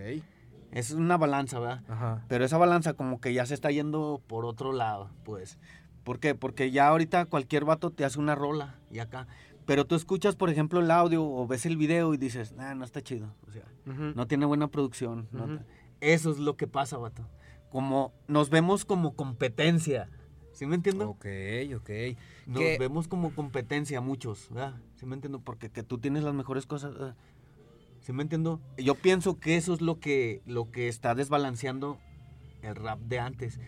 [0.71, 1.83] Es una balanza, ¿verdad?
[1.87, 2.25] Ajá.
[2.27, 5.57] Pero esa balanza como que ya se está yendo por otro lado, pues.
[6.03, 6.35] ¿Por qué?
[6.35, 9.27] Porque ya ahorita cualquier vato te hace una rola y acá.
[9.65, 12.84] Pero tú escuchas, por ejemplo, el audio o ves el video y dices, ah, no
[12.84, 13.34] está chido.
[13.47, 15.28] O sea, no tiene buena producción.
[16.02, 17.28] Eso es lo que pasa, vato.
[17.69, 20.10] Como nos vemos como competencia.
[20.52, 21.10] ¿Sí me entiendo?
[21.10, 21.26] Ok,
[21.76, 21.89] ok.
[22.45, 24.76] Nos vemos como competencia muchos, ¿verdad?
[24.95, 25.39] ¿Sí me entiendo?
[25.39, 26.93] Porque que tú tienes las mejores cosas.
[28.02, 28.60] ¿Sí me entiendo?
[28.78, 31.97] Yo pienso que eso es lo que, lo que está desbalanceando
[32.62, 33.60] el rap de antes.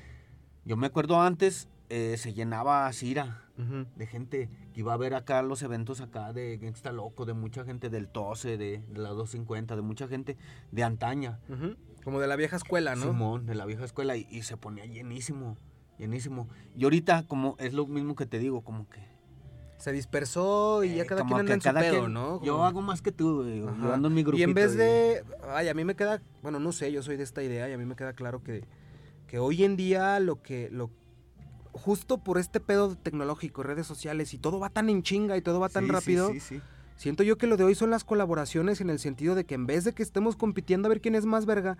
[0.65, 3.41] Yo me acuerdo antes, eh, se llenaba Cira
[3.95, 7.63] de gente que iba a ver acá los eventos acá de Gangsta Loco, de mucha
[7.63, 10.37] gente del TOSE, de, la 250, de mucha gente
[10.71, 11.39] de antaña.
[12.03, 13.03] Como de la vieja escuela, ¿no?
[13.03, 15.57] Simón, de la vieja escuela y, se ponía llenísimo,
[15.97, 16.49] llenísimo.
[16.75, 18.99] Y ahorita como es lo mismo que te digo, como que...
[19.77, 22.43] Se dispersó y ya eh, cada quien anda en su pedo, ¿no?
[22.43, 24.39] Yo hago más que tú, yo ando en mi grupito.
[24.39, 25.23] Y en vez de...
[25.49, 26.21] Ay, a mí me queda...
[26.41, 28.63] Bueno, no sé, yo soy de esta idea y a mí me queda claro que,
[29.27, 30.69] que hoy en día lo que...
[30.71, 30.89] Lo,
[31.75, 35.59] justo por este pedo tecnológico, redes sociales y todo va tan en chinga y todo
[35.59, 36.31] va tan rápido.
[36.95, 39.67] siento yo que lo de hoy son las colaboraciones en el sentido de que en
[39.67, 41.77] vez de que estemos compitiendo a ver quién es más verga,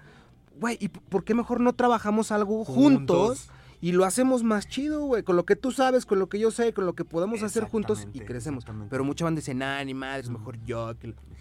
[0.59, 3.49] güey, ¿y por qué mejor no trabajamos algo juntos?
[3.81, 6.49] y lo hacemos más chido, güey, con lo que tú sabes, con lo que yo
[6.49, 8.65] sé, con lo que podemos hacer juntos y crecemos.
[8.89, 10.93] Pero mucha van dicen, nah, ni madre, es mejor yo.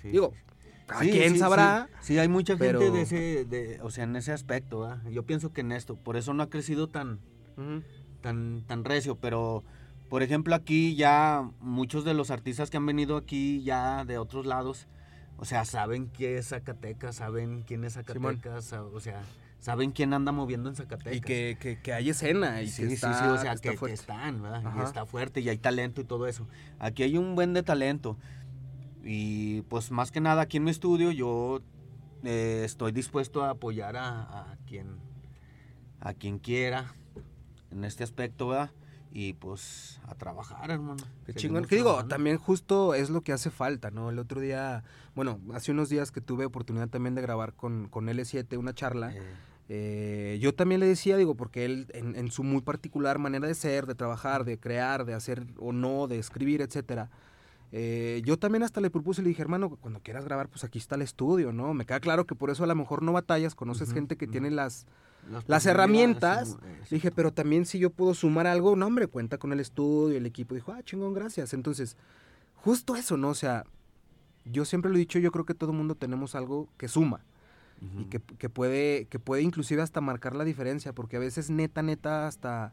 [0.02, 0.34] Digo,
[1.00, 1.88] quién sabrá?
[2.00, 5.62] Sí, hay mucha gente de ese, de, o sea, en ese aspecto, Yo pienso que
[5.62, 7.20] en esto, por eso no ha crecido tan,
[8.24, 9.62] tan, tan recio, pero
[10.08, 14.46] por ejemplo aquí ya muchos de los artistas que han venido aquí ya de otros
[14.46, 14.86] lados,
[15.36, 18.36] o sea, saben qué es Zacatecas, saben quién es Simón.
[18.36, 19.20] Zacatecas, sa- o sea,
[19.58, 21.16] saben quién anda moviendo en Zacatecas.
[21.16, 23.76] Y que, que, que hay escena y Sí, que sí, está, sí, o sea, que
[23.76, 24.62] que, están, ¿verdad?
[24.78, 26.46] Y está fuerte y hay talento y todo eso.
[26.78, 28.16] Aquí hay un buen de talento.
[29.02, 31.60] Y pues más que nada aquí en mi estudio yo
[32.22, 34.96] eh, estoy dispuesto a apoyar a, a quien
[36.00, 36.94] a quien quiera
[37.74, 38.70] en este aspecto, ¿verdad?
[39.12, 41.02] Y pues a trabajar, hermano.
[41.26, 41.64] Qué chingón.
[41.66, 44.10] Que digo, también justo es lo que hace falta, ¿no?
[44.10, 44.82] El otro día,
[45.14, 49.12] bueno, hace unos días que tuve oportunidad también de grabar con, con L7 una charla.
[49.12, 49.22] Eh,
[49.70, 53.54] Eh, yo también le decía, digo, porque él en, en su muy particular manera de
[53.54, 57.08] ser, de trabajar, de crear, de hacer o no, de escribir, etcétera.
[57.72, 60.96] eh, yo también hasta le propuse, le dije, hermano, cuando quieras grabar, pues aquí está
[60.96, 61.72] el estudio, ¿no?
[61.72, 64.26] Me queda claro que por eso a lo mejor no batallas, conoces Ujú, gente que
[64.26, 64.32] ujú.
[64.32, 64.86] tiene las,
[65.46, 66.56] las herramientas.
[66.62, 69.60] eh, Le dije, pero también si yo puedo sumar algo, no, hombre, cuenta con el
[69.60, 70.54] estudio, el equipo.
[70.54, 71.54] Dijo, ah, chingón, gracias.
[71.54, 71.96] Entonces,
[72.54, 73.28] justo eso, ¿no?
[73.30, 73.64] O sea,
[74.44, 77.24] yo siempre lo he dicho, yo creo que todo el mundo tenemos algo que suma
[77.98, 81.82] y que, que puede, que puede inclusive hasta marcar la diferencia, porque a veces neta,
[81.82, 82.72] neta, hasta...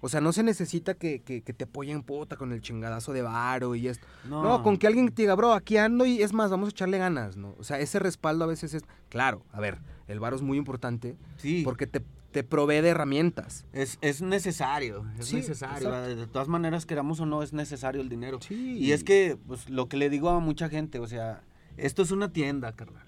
[0.00, 3.22] O sea, no se necesita que, que, que te apoyen puta con el chingadazo de
[3.22, 4.06] varo y esto.
[4.28, 4.62] No.
[4.62, 7.36] con que alguien te diga, bro, aquí ando y es más, vamos a echarle ganas,
[7.36, 7.54] ¿no?
[7.58, 8.82] O sea, ese respaldo a veces es...
[9.08, 11.62] Claro, a ver, el varo es muy importante Sí.
[11.64, 13.64] porque te, te provee de herramientas.
[13.72, 15.88] Es, es necesario, es Sí, necesario.
[15.88, 16.16] exacto.
[16.16, 18.38] De todas maneras, queramos o no, es necesario el dinero.
[18.40, 18.76] Sí.
[18.78, 21.42] Y es que, pues, lo que le digo a mucha gente, o sea,
[21.76, 23.06] esto es una tienda, carnal.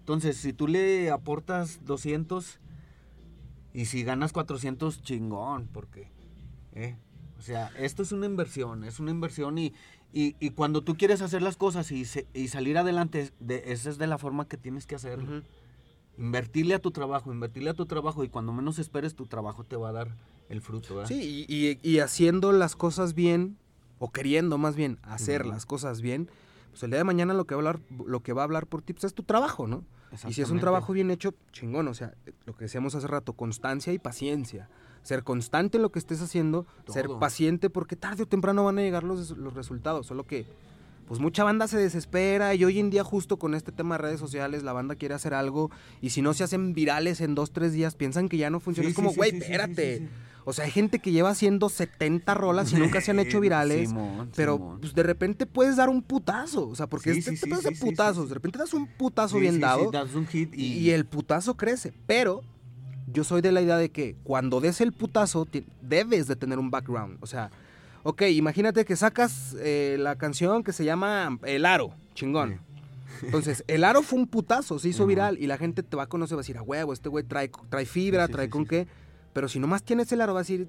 [0.00, 2.60] Entonces, si tú le aportas 200
[3.74, 6.10] y si ganas 400, chingón, porque,
[6.74, 6.96] ¿eh?
[7.38, 9.72] O sea, esto es una inversión, es una inversión y,
[10.12, 13.90] y, y cuando tú quieres hacer las cosas y, se- y salir adelante, de, esa
[13.90, 15.42] es de la forma que tienes que hacerlo.
[16.18, 19.76] Invertirle a tu trabajo, invertirle a tu trabajo y cuando menos esperes, tu trabajo te
[19.76, 20.16] va a dar
[20.48, 21.08] el fruto, ¿verdad?
[21.08, 23.56] Sí, y, y- y haciendo las cosas bien,
[24.00, 26.28] o queriendo más bien hacer las cosas bien,
[26.70, 28.66] pues el día de mañana lo que va a hablar, lo que va a hablar
[28.66, 29.84] por ti pues, es tu trabajo, ¿no?
[30.30, 32.14] Y si es un trabajo bien hecho, chingón, o sea,
[32.46, 34.68] lo que decíamos hace rato, constancia y paciencia.
[35.02, 38.82] Ser constante en lo que estés haciendo, ser paciente, porque tarde o temprano van a
[38.82, 40.06] llegar los, los resultados.
[40.06, 40.46] Solo que,
[41.08, 44.20] pues mucha banda se desespera y hoy en día justo con este tema de redes
[44.20, 45.70] sociales, la banda quiere hacer algo
[46.02, 48.88] y si no se hacen virales en dos, tres días, piensan que ya no funciona.
[48.88, 50.08] Sí, es como, güey, sí, espérate.
[50.44, 53.90] O sea, hay gente que lleva haciendo 70 rolas y nunca se han hecho virales.
[53.90, 54.80] Simón, Pero Simón.
[54.80, 56.68] pues, de repente puedes dar un putazo.
[56.68, 58.28] O sea, porque este sí, sí, pedo es de sí, sí, putazos.
[58.28, 61.92] De repente das un putazo bien dado das un hit y, y, el putazo crece.
[62.06, 62.42] Pero
[63.12, 65.46] yo soy de la idea de que cuando des el putazo,
[65.82, 67.18] debes de tener un background.
[67.20, 67.50] O sea,
[68.02, 72.60] ok, imagínate que sacas eh, la canción que se llama El Aro, chingón.
[73.22, 76.06] Entonces, El Aro fue un putazo, se hizo viral y la gente te va a
[76.08, 78.64] conocer, va a decir, a huevo, este güey trae, trae fibra, Sí, trae sí, con
[78.66, 78.86] qué.
[79.32, 80.68] Pero si nomás tienes el aro, va a decir...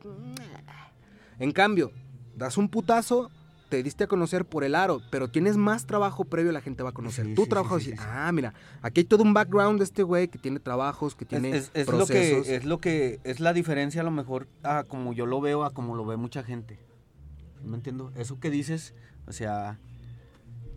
[1.40, 1.92] En cambio,
[2.36, 3.30] das un putazo,
[3.70, 6.90] te diste a conocer por el aro, pero tienes más trabajo previo, la gente va
[6.90, 7.26] a conocer.
[7.28, 10.28] Sí, tu sí, trabajo sí, ah, mira, aquí hay todo un background de este güey
[10.28, 12.48] que tiene trabajos, que tiene es, es- es lo procesos.
[12.48, 15.64] que es lo que es la diferencia a lo mejor a como yo lo veo
[15.64, 16.80] a como lo ve mucha gente
[17.64, 18.12] ¿me entiendo?
[18.16, 18.94] eso que dices
[19.28, 19.80] o sea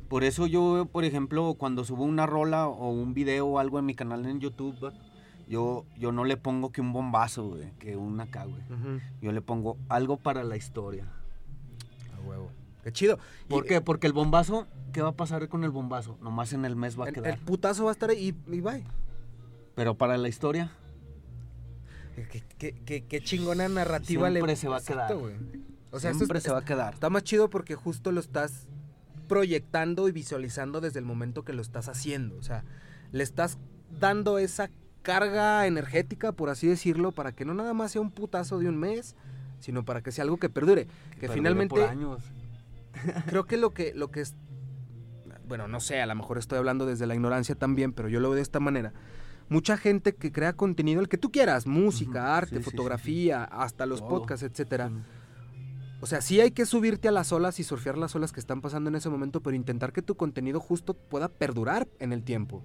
[0.08, 3.86] por eso yo por ejemplo cuando subo una rola o un video o algo en
[3.86, 4.92] mi canal en YouTube
[5.48, 8.62] yo yo no le pongo que un bombazo güey, que una acá güey
[9.20, 11.06] yo le pongo algo para la historia
[12.16, 12.50] A huevo.
[12.84, 13.18] Qué chido.
[13.48, 13.80] ¿por Y, qué?
[13.80, 16.18] porque el bombazo ¿qué va a pasar con el bombazo?
[16.20, 18.54] nomás en el mes va a El, quedar el putazo va a estar ahí y,
[18.56, 18.84] y bye.
[19.74, 20.72] pero para la historia
[22.14, 25.16] Qué, qué- qué- qué chingona narrativa Siempre le se va a quedar.
[25.16, 25.34] güey.
[25.92, 28.66] O sea, siempre es- se va a quedar Está más chido porque justo lo estás
[29.28, 32.36] proyectando y visualizando desde el momento que lo estás haciendo.
[32.36, 32.64] O sea,
[33.12, 33.58] le estás
[34.00, 34.70] dando esa
[35.02, 38.76] carga energética, por así decirlo, para que no nada más sea un putazo de un
[38.78, 39.16] mes,
[39.60, 40.86] sino para que sea algo que perdure.
[41.12, 42.22] Que, Perdure finalmente por años
[43.26, 44.34] creo que lo que lo que es
[45.48, 48.30] bueno, no sé, a lo mejor estoy hablando desde la ignorancia también, pero yo lo
[48.30, 48.92] veo de esta manera.
[49.48, 53.44] Mucha gente que crea contenido, el que tú quieras, música, arte, sí, sí, sí, fotografía,
[53.44, 54.08] hasta los Todo.
[54.08, 54.90] podcasts, etcétera.
[56.02, 58.60] O sea, sí hay que subirte a las olas y surfear las olas que están
[58.60, 62.64] pasando en ese momento, pero intentar que tu contenido justo pueda perdurar en el tiempo.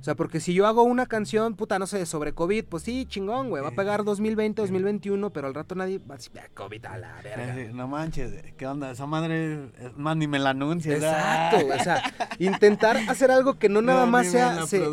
[0.00, 3.04] O sea, porque si yo hago una canción, puta, no sé, sobre COVID, pues sí,
[3.06, 6.46] chingón, güey, va a pegar 2020, 2021, pero al rato nadie va a decir, "Ah,
[6.54, 7.72] COVID a la verga.
[7.74, 8.92] No manches, ¿qué onda?
[8.92, 10.96] Esa madre, más, ni me la anuncias.
[11.02, 12.00] Exacto, güey, o sea,
[12.38, 14.92] intentar hacer algo que no nada más sea, se- o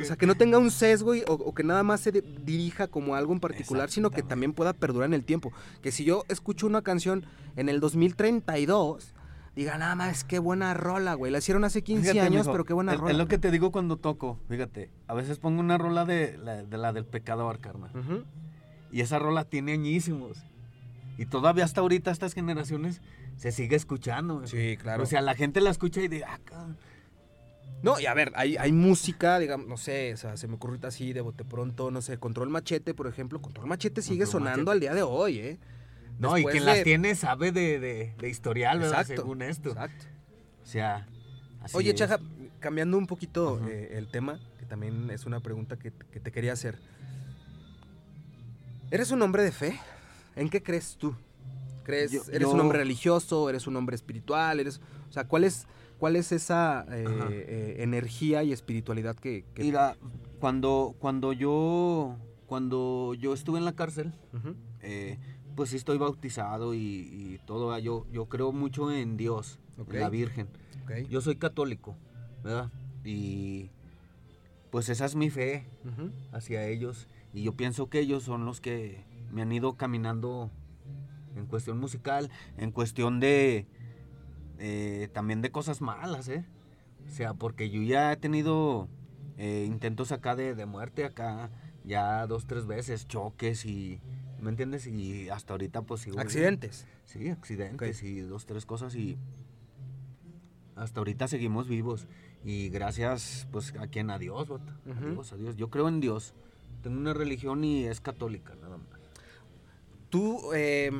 [0.00, 2.22] o sea, que no tenga un sesgo y- o, o que nada más se di-
[2.44, 5.52] dirija como algo en particular, sino que también pueda perdurar en el tiempo.
[5.82, 9.12] Que si yo escucho una canción en el 2032,
[9.56, 11.32] diga, nada más, qué buena rola, güey.
[11.32, 13.10] La hicieron hace 15 años, pero qué buena rola.
[13.10, 14.90] Es lo que te digo cuando toco, fíjate.
[15.08, 17.90] A veces pongo una rola de la, de la del pecador, carnal.
[18.92, 20.44] Y esa rola tiene añísimos.
[21.18, 23.00] Y todavía hasta ahorita estas generaciones
[23.36, 24.36] se sigue escuchando.
[24.36, 24.48] güey.
[24.48, 25.02] Sí, claro.
[25.02, 26.76] O sea, la gente la escucha y dice, ah, cabrón.
[27.82, 30.78] No, y a ver, hay, hay música, digamos, no sé, o sea, se me ocurre
[30.82, 33.40] así de bote pronto, no sé, Control Machete, por ejemplo.
[33.40, 34.72] Control Machete sigue Control sonando Machete.
[34.72, 35.58] al día de hoy, ¿eh?
[36.18, 39.00] No, y quien de- las tiene sabe de, de, de historial, ¿verdad?
[39.02, 39.68] Exacto, Según esto.
[39.70, 40.04] Exacto.
[40.62, 41.06] O sea,
[41.60, 41.96] así Oye, es.
[41.96, 42.18] Chaja,
[42.60, 46.52] cambiando un poquito eh, el tema, que también es una pregunta que, que te quería
[46.54, 46.78] hacer.
[48.90, 49.78] ¿Eres un hombre de fe?
[50.36, 51.14] ¿En qué crees tú?
[51.82, 53.48] ¿Crees, Yo- ¿Eres un hombre religioso?
[53.50, 54.58] ¿Eres un hombre espiritual?
[54.60, 55.66] Eres, o sea, ¿cuál es,
[55.98, 59.44] cuál es esa eh, eh, energía y espiritualidad que...
[59.54, 59.96] que- Mira,
[60.40, 64.12] cuando, cuando yo cuando yo estuve en la cárcel,
[64.80, 65.18] eh,
[65.56, 67.68] pues sí estoy bautizado y, y todo.
[67.68, 67.82] ¿verdad?
[67.82, 70.48] Yo, yo creo mucho en Dios, en la Virgen.
[71.10, 71.96] Yo soy católico,
[72.44, 72.70] ¿verdad?
[73.04, 73.70] Y
[74.70, 75.66] pues esa es mi fe
[76.32, 77.08] hacia ellos.
[77.32, 80.50] Y yo pienso que ellos son los que me han ido caminando
[81.34, 83.66] en cuestión musical, en cuestión de
[84.58, 86.44] eh, también de cosas malas, ¿eh?
[87.06, 88.88] O sea, porque yo ya he tenido
[89.36, 91.50] eh, intentos acá de, de muerte, acá
[91.84, 94.00] ya dos, tres veces, choques y,
[94.40, 94.86] ¿me entiendes?
[94.86, 96.18] Y hasta ahorita pues sigo...
[96.20, 96.86] Accidentes.
[97.04, 99.16] Sí, accidentes y dos, tres cosas y
[100.74, 102.06] hasta ahorita seguimos vivos.
[102.44, 104.76] Y gracias, pues, a quien, a Dios, bota.
[104.86, 105.10] A Ujú.
[105.12, 105.56] Dios, a Dios.
[105.56, 106.34] Yo creo en Dios.
[106.82, 108.86] Tengo una religión y es católica, nada más.
[110.10, 110.92] Tú, eh,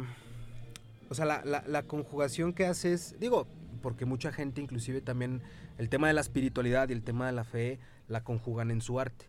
[1.09, 3.47] o sea, la, la- la conjugación que haces, digo,
[3.83, 5.43] porque mucha gente, inclusive también
[5.79, 8.99] el tema de la espiritualidad y el tema de la fe, la conjugan en su
[8.99, 9.27] arte.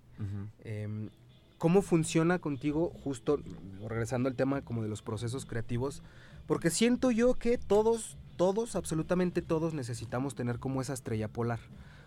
[0.64, 1.10] Eh,
[1.58, 3.40] ¿Cómo funciona contigo, justo
[3.88, 6.04] regresando al tema como de los procesos creativos?
[6.46, 11.60] Porque siento yo que todos, todos, absolutamente todos necesitamos tener como esa estrella polar.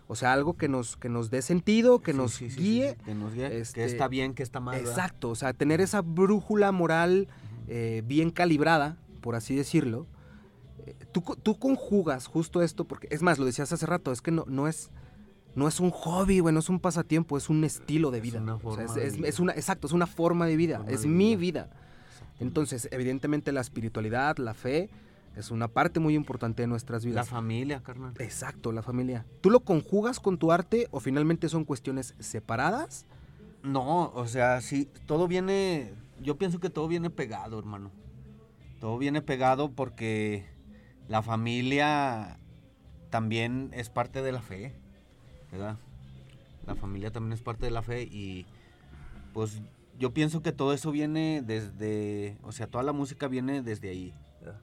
[0.07, 2.61] O sea, algo que nos, que nos dé sentido, que Sí, nos sí, sí, sí,
[2.61, 2.97] guíe.
[3.05, 3.59] que nos guíe.
[3.59, 4.75] este, que está bien, que está mal.
[4.77, 4.89] ¿verdad?
[4.91, 7.27] Exacto, o sea, tener esa brújula moral
[7.67, 10.07] eh, bien calibrada, por así decirlo.
[10.85, 14.31] Eh, tú, tú conjugas justo esto, porque es más, lo decías hace rato, es que
[14.31, 14.89] no, no es
[15.55, 18.41] no es un hobby, güey, no es un pasatiempo, es un estilo de Es vida.
[18.41, 19.27] una O sea, forma es, de es- vida.
[19.27, 21.65] es una, exacto, es una forma de vida, Forma es de mi vida.
[21.65, 21.77] vida.
[22.39, 24.89] Entonces, evidentemente la espiritualidad, la fe,
[25.35, 27.29] es una parte muy importante de nuestras La vidas.
[27.29, 28.13] familia, carnal.
[28.19, 29.25] Exacto, la familia.
[29.41, 33.05] ¿Tú lo conjugas con tu arte o finalmente son cuestiones separadas?
[33.63, 37.91] No, o sea, sí, todo viene, yo pienso que todo viene pegado, hermano.
[38.79, 40.45] Todo viene pegado porque
[41.07, 42.39] la familia
[43.11, 44.73] también es parte de la fe,
[45.51, 45.77] ¿verdad?
[46.65, 48.45] La familia también es parte de la fe y
[49.33, 49.61] pues
[49.99, 54.13] yo pienso que todo eso viene desde, o sea, toda la música viene desde ahí,
[54.39, 54.59] ¿verdad?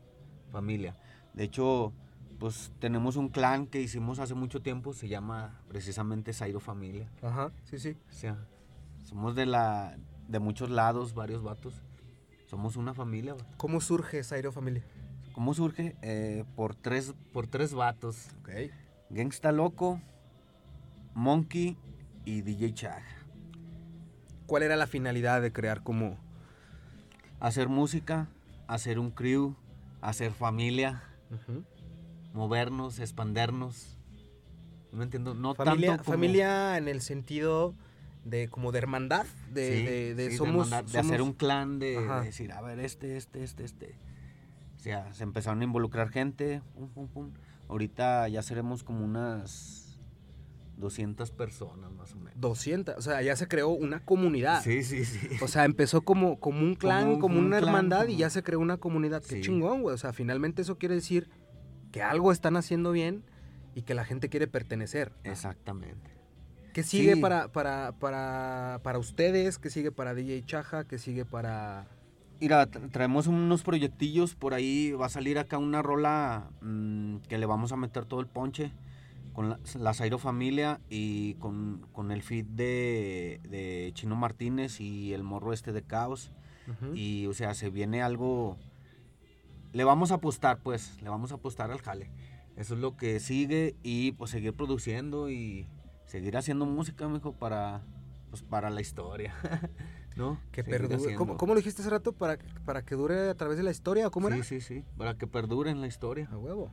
[0.50, 0.96] familia.
[1.34, 1.92] De hecho,
[2.38, 7.10] pues tenemos un clan que hicimos hace mucho tiempo, se llama precisamente Zairo Familia.
[7.22, 7.96] Ajá, sí, sí.
[8.08, 8.38] O sea,
[9.04, 9.96] somos de la
[10.28, 11.74] de muchos lados, varios vatos.
[12.46, 13.34] Somos una familia.
[13.34, 13.46] vato.
[13.56, 14.82] ¿Cómo surge Zairo Familia?
[15.32, 15.96] ¿Cómo surge?
[16.02, 18.28] Eh, por tres por tres vatos.
[18.40, 18.50] Ok.
[19.10, 20.00] Gangsta Loco,
[21.18, 21.76] Monkey
[22.24, 23.02] y DJ Chag.
[24.46, 26.16] ¿Cuál era la finalidad de crear como...
[27.40, 28.28] Hacer música,
[28.68, 29.56] hacer un crew,
[30.00, 31.02] hacer familia,
[32.32, 33.98] movernos, expandernos.
[34.92, 37.74] No entiendo, no familia, tanto como- familia en el sentido
[38.24, 41.80] de como de hermandad, de, Sí, de, de sí, de somos, de hacer un clan,
[41.80, 43.98] de, decir, a ver, este, este, este, este.
[44.76, 47.32] O sea, se empezaron a involucrar gente, pum, pum, pum.
[47.68, 49.87] Ahorita ya seremos como unas
[50.78, 52.40] 200 personas más o menos.
[52.40, 54.62] 200, o sea, ya se creó una comunidad.
[54.62, 55.18] Sí, sí, sí.
[55.42, 58.16] O sea, empezó como, como un clan, como, un- como un una clan, hermandad y
[58.16, 59.22] ya se creó una comunidad.
[59.22, 59.40] Qué Sí.
[59.42, 59.94] chingón, güey.
[59.94, 61.28] O sea, finalmente eso quiere decir
[61.92, 63.24] que algo están haciendo bien
[63.74, 65.12] y que la gente quiere pertenecer.
[65.24, 66.10] Exactamente.
[66.74, 67.20] ¿Qué sigue Sí.
[67.20, 69.58] para, para, para, para ustedes?
[69.58, 70.84] ¿Qué sigue para DJ Chaja?
[70.84, 71.88] ¿Qué sigue para...?
[72.40, 74.92] Mira, tra- traemos unos proyectillos por ahí.
[74.92, 78.70] Va a salir acá una rola mm, que le vamos a meter todo el ponche
[79.38, 85.14] con la, la Zairo Familia y con, con el feed de, de Chino Martínez y
[85.14, 86.32] el morro este de Caos.
[86.66, 86.96] Ujú.
[86.96, 88.56] Y, o sea, se viene algo.
[89.72, 92.10] Le vamos a apostar, pues, le vamos a apostar al jale.
[92.56, 95.68] Eso es lo que sigue y, pues, seguir produciendo y
[96.04, 97.82] seguir haciendo música, mijo, para,
[98.30, 99.32] pues, para la historia.
[100.16, 100.40] ¿No?
[100.50, 101.14] que perdure.
[101.14, 102.12] ¿Cómo, cómo lo dijiste hace rato?
[102.12, 104.08] ¿Para, ¿Para que dure a través de la historia?
[104.08, 104.42] ¿o ¿Cómo sí, era?
[104.42, 104.84] sí, sí.
[104.96, 106.28] Para que perdure en la historia.
[106.32, 106.72] A huevo.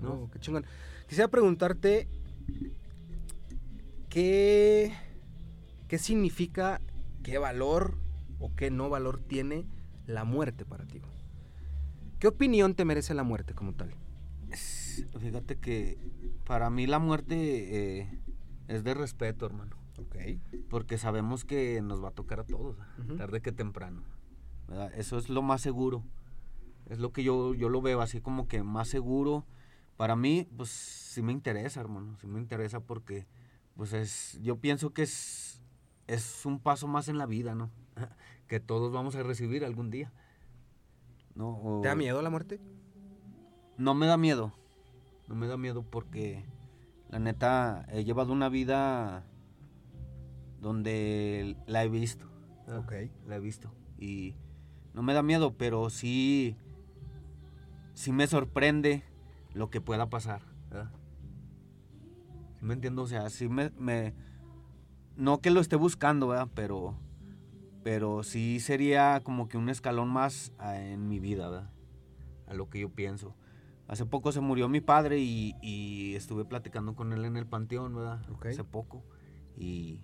[0.00, 0.16] ¿No?
[0.16, 0.64] No, qué chingón.
[1.08, 2.06] Quisiera preguntarte
[4.10, 4.92] qué,
[5.88, 6.82] qué significa,
[7.22, 7.96] qué valor
[8.38, 9.66] o qué no valor tiene
[10.06, 11.00] la muerte para ti.
[12.18, 13.94] ¿Qué opinión te merece la muerte como tal?
[15.18, 15.98] Fíjate que
[16.44, 18.20] para mí la muerte eh,
[18.66, 19.76] es de respeto, hermano.
[19.98, 20.16] Ok.
[20.68, 22.76] Porque sabemos que nos va a tocar a todos,
[23.16, 24.02] tarde que temprano.
[24.68, 24.92] ¿verdad?
[24.94, 26.04] Eso es lo más seguro.
[26.86, 29.46] Es lo que yo, yo lo veo así como que más seguro.
[29.98, 32.16] Para mí, pues sí me interesa, hermano.
[32.20, 33.26] Sí me interesa porque
[33.76, 35.60] pues es, yo pienso que es,
[36.06, 37.70] es un paso más en la vida, ¿no?
[38.46, 40.12] que todos vamos a recibir algún día.
[41.34, 41.50] ¿no?
[41.50, 42.60] O- ¿Te da miedo la muerte?
[43.76, 44.52] No me da miedo.
[45.26, 46.44] No me da miedo porque
[47.10, 49.24] la neta he llevado una vida
[50.60, 52.24] donde la he visto.
[52.66, 52.84] ¿verdad?
[52.84, 52.92] Ok.
[53.26, 53.72] La he visto.
[53.98, 54.36] Y
[54.94, 56.56] no me da miedo, pero sí,
[57.94, 59.02] sí me sorprende
[59.58, 60.42] lo que pueda pasar.
[60.70, 60.90] ¿verdad?
[62.58, 63.02] ¿Sí me entiendo?
[63.02, 64.14] O sea, sí me, me-
[65.16, 66.48] No que lo esté buscando, ¿verdad?
[66.54, 66.94] Pero,
[67.82, 71.70] pero sí sería como que un escalón más ah, en mi vida, ¿verdad?
[72.46, 73.34] A lo que yo pienso.
[73.88, 77.94] Hace poco se murió mi padre y, y estuve platicando con él en el panteón,
[77.94, 78.20] ¿verdad?
[78.44, 79.02] Hace poco.
[79.56, 80.00] Y,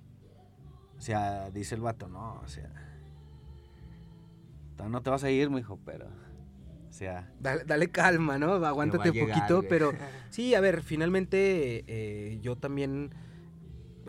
[0.99, 2.71] o sea, dice el vato, no, o sea,
[4.89, 6.34] no te vas a ir, mijo, pero, o
[6.95, 8.55] sea, Dale, dale calma, ¿no?
[8.64, 9.68] Aguántate un poquito, güey.
[9.68, 9.92] pero
[10.30, 13.11] sí, a ver, finalmente eh, yo también,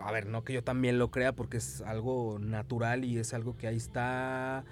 [0.02, 3.58] a ver, no que yo también lo crea porque es algo natural y es algo
[3.58, 4.64] que ahí está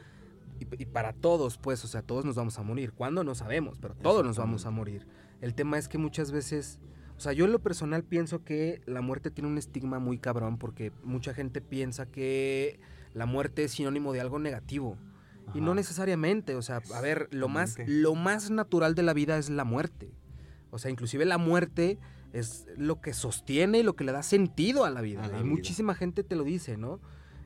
[0.59, 2.93] y, y para todos, pues, o sea, todos nos vamos a morir.
[2.93, 3.24] ¿Cuándo?
[3.24, 5.07] No sabemos, pero todos nos vamos a morir.
[5.41, 6.80] El tema es que muchas veces,
[7.18, 10.57] o sea, yo en lo personal pienso que la muerte tiene un estigma muy cabrón
[10.57, 12.80] porque mucha gente piensa que
[13.14, 14.97] la muerte es sinónimo de algo negativo.
[15.54, 15.76] Y no Ajá.
[15.76, 19.64] necesariamente, o sea, a ver, lo más, lo más natural de la vida es la
[19.64, 20.12] muerte.
[20.72, 22.00] O sea, inclusive la muerte
[22.32, 25.24] es lo que sostiene y lo que le da sentido a la vida.
[25.24, 25.52] A la y vida.
[25.52, 27.00] muchísima gente te lo dice, ¿no?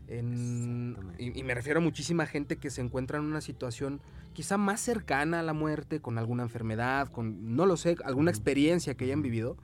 [0.07, 3.99] En- y, y me refiero a muchísima gente que se encuentra en una situación
[4.31, 8.95] quizá más cercana a la muerte, con alguna enfermedad, con, no lo sé, alguna experiencia
[8.95, 9.57] que hayan vivido,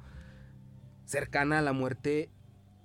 [1.06, 2.30] cercana a la muerte,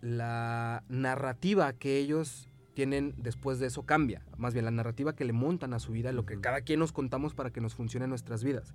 [0.01, 2.48] la narrativa que ellos
[2.79, 4.23] tienen después de eso cambia.
[4.37, 6.93] Más bien la narrativa que le montan a su vida, lo que cada quien nos
[6.93, 8.73] contamos para que nos funcionen nuestras vidas.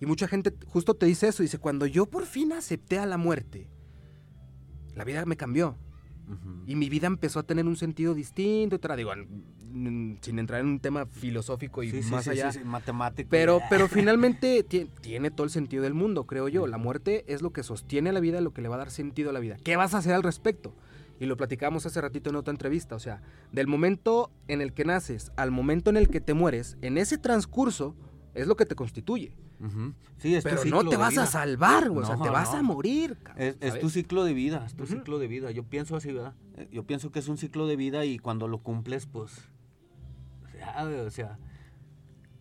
[0.00, 3.16] Y mucha gente justo te dice eso, dice, cuando yo por fin acepté a la
[3.18, 3.66] muerte,
[4.94, 5.76] la vida me cambió.
[6.28, 6.62] Ujú.
[6.68, 8.94] Y mi vida empezó a tener un sentido distinto, etcétera.
[8.94, 12.52] Digo, n- sin entrar en un tema filosófico y Sí, más sí, allá.
[12.52, 13.28] sí, matemático.
[13.28, 16.68] Pero, pero finalmente ti- tiene todo el sentido del mundo, creo yo.
[16.68, 19.30] La muerte es lo que sostiene la vida, lo que le va a dar sentido
[19.30, 19.56] a la vida.
[19.64, 20.72] ¿Qué vas a hacer al respecto?
[21.18, 22.94] Y lo platicamos hace ratito en otra entrevista.
[22.94, 26.76] O sea, del momento en el que naces al momento en el que te mueres,
[26.82, 27.94] en ese transcurso
[28.34, 29.34] es lo que te constituye.
[29.58, 29.94] Ujú.
[30.18, 32.02] Sí, es Pero no te vas a salvar, güey.
[32.02, 32.58] o sea, No, te vas no.
[32.58, 33.16] a morir.
[33.22, 35.50] cabrón, Es, tu ciclo de vida, es tu ciclo de vida.
[35.50, 36.34] Yo pienso así, ¿verdad?
[36.56, 39.32] Eh, Yo pienso que es un ciclo de vida y cuando lo cumples, pues,
[40.58, 41.38] ya, o sea,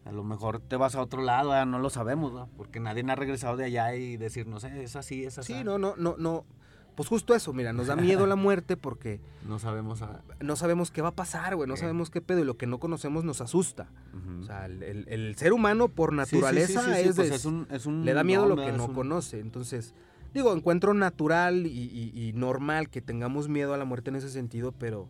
[0.03, 1.65] a lo mejor te vas a otro lado, ¿verdad?
[1.65, 2.49] no lo sabemos, ¿verdad?
[2.57, 5.53] Porque nadie ha regresado de allá y decir, no sé, es así, es así.
[5.53, 6.45] Sí, no, no, no, no.
[6.95, 10.01] Pues justo eso, mira, nos da miedo la muerte porque No sabemos.
[10.01, 11.67] ah, no sabemos qué va a pasar, güey.
[11.67, 13.89] No sabemos qué pedo y lo que no conocemos nos asusta.
[14.39, 17.31] O sea, el, el- el ser humano por Sí, sí, sí, naturaleza sí, es, pues
[17.31, 19.39] es un- es un le da miedo lo don, que no un- conoce.
[19.41, 19.93] Entonces,
[20.33, 24.29] digo, encuentro natural y, y- y normal que tengamos miedo a la muerte en ese
[24.29, 25.09] sentido, pero,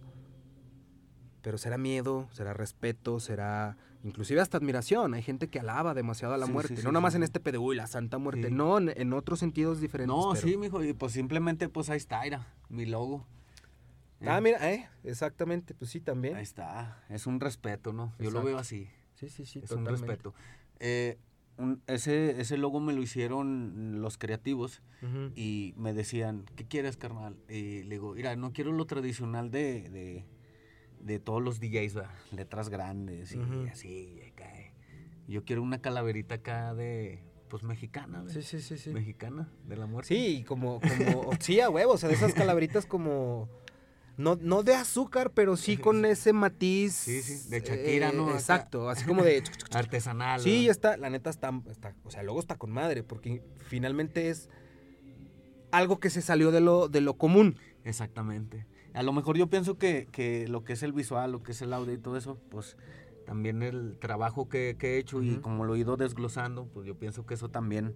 [1.42, 5.14] pero será miedo, será respeto, será inclusive hasta admiración.
[5.16, 7.24] Hay gente que alaba demasiado a la Sí, muerte, sí, no sí, nada más en
[7.24, 10.16] este pedo, uy, la santa muerte, no, en, en otros sentidos diferentes.
[10.16, 13.26] No, pero- sí, mijo, y pues simplemente, pues ahí está, mira, mi logo.
[14.22, 16.36] Ah, Eh, mira, eh, exactamente, pues sí, también.
[16.36, 18.14] Ahí está, es un respeto, ¿no?
[18.20, 18.88] Yo lo veo así.
[19.16, 20.34] Sí, sí, sí, es un respeto.
[20.80, 21.18] Eh,
[21.58, 24.82] un- ese, ese logo me lo hicieron los creativos
[25.36, 27.38] y me decían, ¿qué quieres, carnal?
[27.47, 30.26] Y le digo, mira, no quiero lo tradicional de, de,
[31.06, 32.12] de todos los DJs, ¿verdad?
[32.32, 33.39] letras grandes y
[33.70, 34.18] así.
[34.18, 34.74] y acá, eh.
[35.28, 38.34] Yo quiero una calaverita acá de, pues, mexicana, ¿verdad?
[38.34, 38.89] Sí, sí, sí, sí.
[38.89, 40.14] Mexicana, de la muerte.
[40.14, 43.49] Sí, como, como, sí, a huevo, o sea, de esas calaveritas como,
[44.18, 46.95] no, no de azúcar, pero sí con ese matiz.
[46.95, 48.26] Sí, sí, de Shakira, ¿no?
[48.30, 48.36] Acá.
[48.36, 49.43] Exacto, así como de...
[49.72, 50.41] Artesanal.
[50.41, 54.49] Sí, está, la neta está, está, o sea, luego está con madre, porque finalmente es
[55.72, 57.58] algo que se salió de lo, de lo común.
[57.84, 58.66] Exactamente.
[58.96, 61.62] A lo mejor yo pienso que, que lo que es el visual, lo que es
[61.62, 62.78] el audio y todo eso, pues
[63.26, 66.96] también el trabajo que, que he hecho y como lo he ido desglosando, pues yo
[66.98, 67.96] pienso que eso también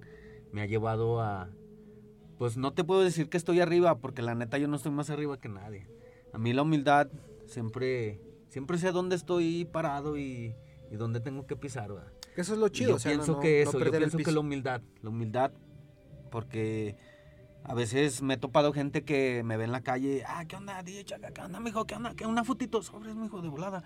[0.52, 1.50] me ha llevado a...
[2.38, 5.10] Pues no te puedo decir que estoy arriba, porque la neta yo no estoy más
[5.10, 5.88] arriba que nadie.
[6.34, 7.08] A mí la humildad
[7.46, 8.20] siempre,
[8.50, 10.56] siempre sé dónde estoy parado y,
[10.92, 12.12] y dónde tengo que pisar, ¿verdad?
[12.36, 14.04] Eso es lo chido, yo o sea, no- pienso no- que no eso, yo perder
[14.04, 15.52] el pienso que la humildad, la humildad,
[16.32, 16.96] porque
[17.64, 20.82] a veces me he topado gente que me ve en la calle, ah, ¿qué onda,
[20.82, 21.32] DJ Chaca?
[21.32, 21.86] ¿Qué onda, mijo?
[21.86, 22.14] ¿Qué onda?
[22.16, 22.82] ¿Qué una fotito?
[22.82, 23.84] Sobres, mijo, de volada.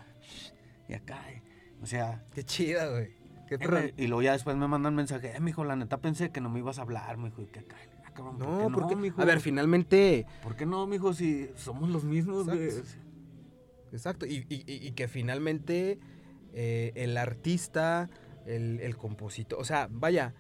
[0.88, 1.42] Y acá, eh,
[1.82, 3.10] o sea, Qué chida, güey.
[3.48, 6.40] Qué eh, y luego ya después me mandan mensaje, eh, mijo, la neta pensé que
[6.42, 8.96] no me ibas a hablar, mijo, y que acá, ah, cabrón, ¿por No, qué porque,
[8.96, 9.22] mijo?
[9.22, 12.64] a ver, finalmente, ¿Por qué no, mijo, si somos los mismos, güey?
[12.64, 13.02] Exacto.
[13.92, 16.00] exacto, y, y- y- y que finalmente
[16.54, 18.10] eh, el artista,
[18.46, 20.34] el, el compositor, o sea, vaya,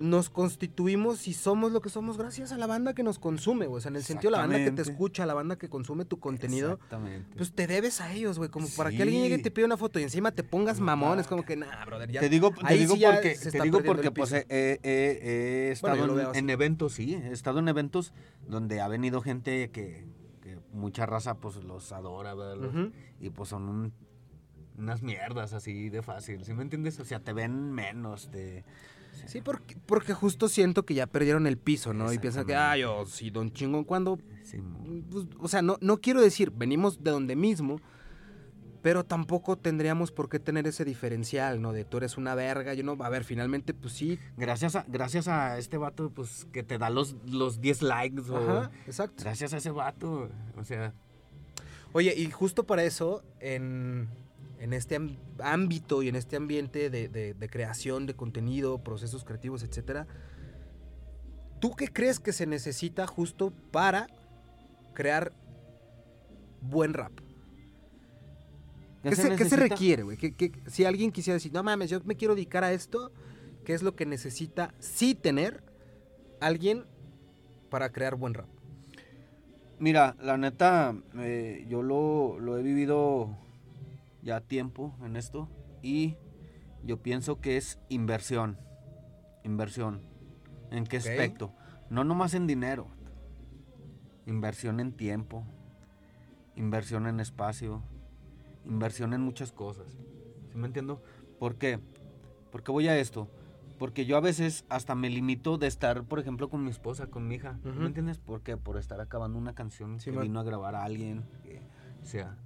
[0.00, 3.78] nos constituimos y somos lo que somos gracias a la banda que nos consume, güey.
[3.78, 6.18] O sea, en el sentido la banda que te escucha, la banda que consume tu
[6.18, 7.36] contenido, Exactamente.
[7.36, 8.50] pues te debes a ellos, güey.
[8.50, 10.86] Como para que alguien llegue y te pida una foto y encima te pongas No,
[10.86, 12.20] mamón, es como que, nah, brother, ya.
[12.20, 17.14] te digo, te digo sí porque, te digo porque pues he, estado en- eventos, sí,
[17.14, 18.12] he estado en eventos
[18.48, 20.06] donde ha venido gente que,
[20.42, 22.56] que mucha raza pues los adora, ¿verdad?
[22.56, 22.88] Los-.
[23.20, 23.92] Y pues son un-
[24.76, 26.98] unas mierdas así de fácil, ¿sí me entiendes?
[26.98, 28.64] O sea, te ven menos, te...
[29.26, 32.12] Sí, porque, porque justo siento que ya perdieron el piso, ¿no?
[32.12, 34.58] Y piensan que, ah, yo, sí, don chingón, cuando Sí,
[35.10, 37.80] pues, o sea, no, no quiero decir, venimos de donde mismo,
[38.82, 41.72] pero tampoco tendríamos por qué tener ese diferencial, ¿no?
[41.72, 44.18] De tú eres una verga, yo no, a ver, finalmente, pues sí.
[44.36, 48.36] Gracias a, gracias a este vato, pues, que te da los, los 10 likes o...
[48.36, 49.24] Ajá, exacto.
[49.24, 50.92] Gracias a ese vato, o sea...
[51.92, 54.08] Oye, y justo para eso, en,
[54.58, 54.98] en este
[55.40, 60.06] ámbito y en este ambiente de, de- de creación de contenido, procesos creativos, etcétera,
[61.60, 64.06] ¿tú qué crees que se necesita justo para
[64.94, 65.32] crear
[66.60, 67.12] buen rap?
[69.02, 69.56] ¿Qué, se, qué se necesita?
[69.68, 70.16] requiere, güey?
[70.16, 73.12] ¿Qué- qué- si alguien quisiera decir, no mames, yo me quiero dedicar a esto,
[73.64, 75.62] ¿qué es lo que necesita sí tener
[76.40, 76.84] alguien
[77.68, 78.48] para crear buen rap?
[79.78, 83.36] Mira, la neta, eh, yo lo, lo he vivido
[84.24, 85.48] ya tiempo en esto
[85.82, 86.16] y
[86.82, 88.58] yo pienso que es inversión.
[89.44, 90.00] Inversión.
[90.70, 91.52] ¿En qué aspecto?
[91.90, 92.88] No nomás en dinero.
[94.26, 95.44] Inversión en tiempo.
[96.56, 97.82] Inversión en espacio.
[98.64, 99.86] Inversión en muchas cosas.
[100.50, 101.02] ¿Sí me entiendo?
[101.38, 101.78] ¿Por qué?
[102.50, 103.28] ¿Por qué voy a esto?
[103.78, 107.26] Porque yo a veces hasta me limito de estar, por ejemplo, con mi esposa, con
[107.28, 107.58] mi hija.
[107.62, 107.80] ¿sí Ujú.
[107.80, 108.18] ¿Me entiendes?
[108.18, 108.56] ¿Por qué?
[108.56, 110.22] Por estar acabando una canción Sí, que man.
[110.22, 111.24] vino a grabar a alguien.
[111.42, 111.60] que-
[112.02, 112.36] o sea,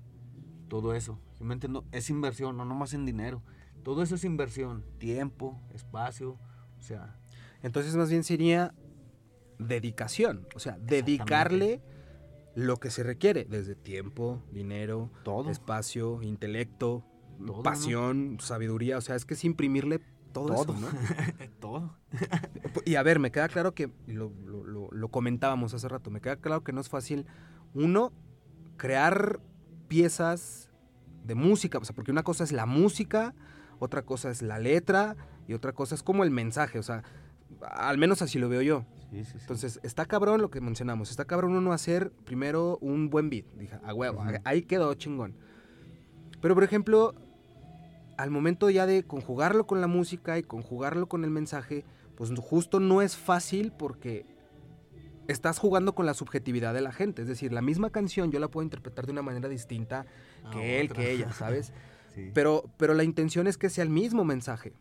[0.68, 1.18] todo eso.
[1.38, 1.84] ¿Sí me entiendo?
[1.92, 3.42] Es inversión, no nomás en dinero.
[3.82, 4.84] Todo eso es inversión.
[4.98, 6.38] Tiempo, espacio.
[6.78, 7.16] O sea,
[7.62, 8.74] Entonces más bien sería
[9.58, 11.82] dedicación, o sea, dedicarle
[12.54, 15.50] lo que se requiere, desde tiempo, dinero, todo.
[15.50, 17.04] espacio, intelecto,
[17.44, 20.00] Todo, pasión, sabiduría, o sea, es que es imprimirle
[20.32, 20.74] todo, Todo.
[20.74, 20.88] eso, ¿no?
[21.60, 21.96] todo.
[22.84, 26.36] Y a ver, me queda claro que, lo- lo- lo comentábamos hace rato, me queda
[26.36, 27.26] claro que no es fácil,
[27.74, 28.12] uno,
[28.76, 29.40] crear
[29.88, 30.68] piezas
[31.24, 33.34] de música, o sea, porque una cosa es la música,
[33.78, 35.16] otra cosa es la letra
[35.46, 37.02] y otra cosa es como el mensaje, o sea,
[37.62, 38.84] al menos así lo veo yo.
[39.10, 39.38] Sí, sí, sí.
[39.40, 41.10] Entonces, está cabrón lo que mencionamos.
[41.10, 43.46] Está cabrón uno hacer primero un buen beat.
[43.56, 45.34] Dije, a huevo, ahí quedó chingón.
[46.40, 47.14] Pero, por ejemplo,
[48.16, 51.84] al momento ya de conjugarlo con la música y conjugarlo con el mensaje,
[52.16, 54.26] pues justo no es fácil porque
[55.28, 57.22] estás jugando con la subjetividad de la gente.
[57.22, 60.04] Es decir, la misma canción yo la puedo interpretar de una manera distinta
[60.44, 61.02] Ah, que él, otra.
[61.02, 61.72] que ella, ¿sabes?
[62.14, 62.32] Sí.
[62.34, 64.72] Pero, pero la intención es que sea el mismo mensaje.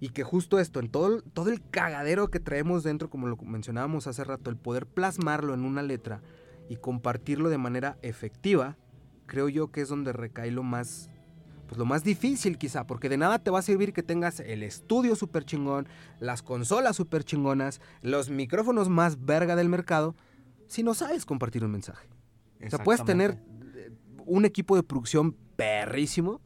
[0.00, 4.06] Y que justo esto, en todo, todo el cagadero que traemos dentro, como lo mencionábamos
[4.06, 6.22] hace rato, el poder plasmarlo en una letra
[6.70, 8.78] y compartirlo de manera efectiva,
[9.26, 11.10] creo yo que es donde recae lo más,
[11.74, 14.62] pues lo más difícil quizá, porque de nada te va a servir que tengas el
[14.62, 15.88] estudio súper chingón,
[16.20, 20.14] las consolas súper chingonas, los micrófonos más verga del mercado,
[20.68, 22.06] si no sabes compartir un mensaje.
[22.64, 23.42] O sea, puedes tener
[23.74, 23.90] eh,
[24.24, 26.40] un equipo de producción perrísimo,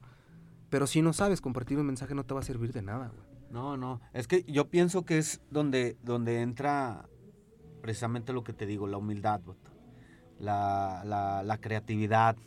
[0.70, 3.28] pero si no sabes compartir un mensaje no te va a servir de nada, güey.
[3.50, 4.00] No, no.
[4.14, 7.06] Es que yo pienso que es donde, donde entra
[7.82, 9.42] precisamente lo que te digo, la humildad,
[10.38, 11.02] la,
[11.44, 12.38] la creatividad,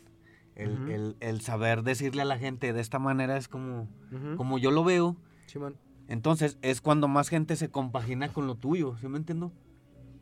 [0.54, 0.90] el, Ujú.
[0.90, 4.36] el- el saber decirle a la gente de esta manera es como, Ujú.
[4.36, 5.16] como yo lo veo.
[5.46, 5.76] Simón.
[6.08, 9.52] Entonces es cuando más gente se compagina con lo tuyo, ¿sí me entiendo?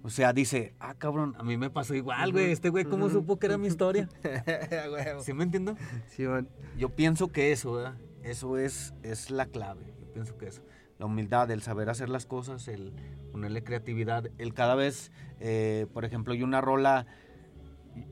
[0.02, 2.52] O sea, dice, ah, cabrón, a mí me pasó igual, güey.
[2.52, 4.08] Este güey, ¿cómo supo que era mi historia?
[5.20, 5.76] ¿Sí me entiendo?
[6.08, 6.48] Simón.
[6.78, 7.94] Yo pienso que eso, ¿verdad?
[8.22, 9.92] Eso es, es la clave.
[10.00, 10.62] Yo pienso que eso.
[10.98, 12.92] La humildad, el saber hacer las cosas, el
[13.32, 17.06] ponerle creatividad, el cada vez, eh, por ejemplo, yo una rola,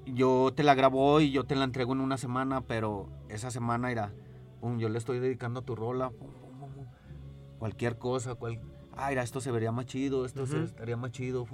[0.06, 4.12] yo te la grabo hoy, yo te la entrego en una semana, pero esa semana
[4.60, 6.86] pum, yo le estoy dedicando a tu rola, pum, pum, pum, pum.
[7.58, 8.60] cualquier cosa, cual,
[8.96, 11.46] ah, mira, esto se vería más chido, esto se estaría más chido,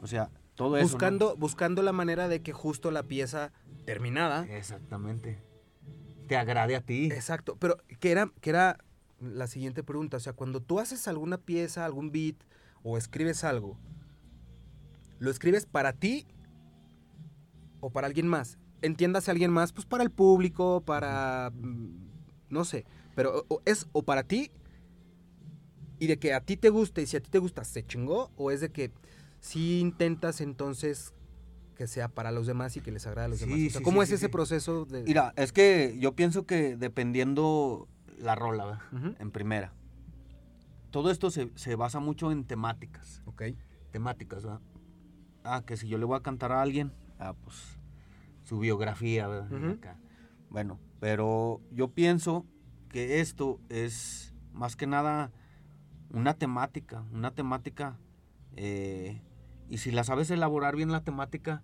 [0.00, 0.86] o sea, todo eso.
[0.86, 0.92] ¿no?
[0.92, 3.52] Buscando, buscando la manera de que justo la pieza
[3.86, 4.44] terminada.
[4.46, 5.40] Exactamente.
[6.26, 7.06] Te agrade a ti.
[7.06, 7.56] Exacto.
[7.58, 8.78] Pero que era, que era
[9.20, 10.16] la siguiente pregunta.
[10.16, 12.36] O sea, cuando tú haces alguna pieza, algún beat
[12.82, 13.78] o escribes algo,
[15.20, 16.26] ¿lo escribes para ti
[17.80, 18.58] o para alguien más?
[18.82, 21.50] Entiéndase alguien más, pues para el público, para.
[21.54, 22.08] mm,
[22.50, 22.84] No sé.
[23.14, 24.50] Pero es o para ti
[25.98, 28.30] y de que a ti te guste y si a ti te gusta se chingó,
[28.36, 28.92] o es de que
[29.40, 31.12] si intentas entonces
[31.74, 33.58] que sea para los demás y que les agrade a los Sí, demás.
[33.58, 35.02] O sea, sí, ¿Cómo sí, es ese proceso de.?
[35.02, 38.80] Mira, es que yo pienso que dependiendo la rola, ¿verdad?
[38.92, 39.14] Ujú.
[39.18, 39.72] en primera.
[40.90, 43.22] todo esto se, se basa mucho en temáticas.
[43.26, 43.42] Ok.
[43.90, 44.60] Temáticas, ¿verdad?
[45.44, 47.78] Ah, que si yo le voy a cantar a alguien, ah, pues
[48.44, 49.70] su biografía, ¿verdad?
[49.70, 49.98] Acá.
[50.50, 52.46] Bueno, pero yo pienso
[52.88, 55.30] que esto es más que nada
[56.10, 57.98] una temática, una temática,
[58.56, 59.20] eh,
[59.68, 61.62] y si la sabes elaborar bien la temática,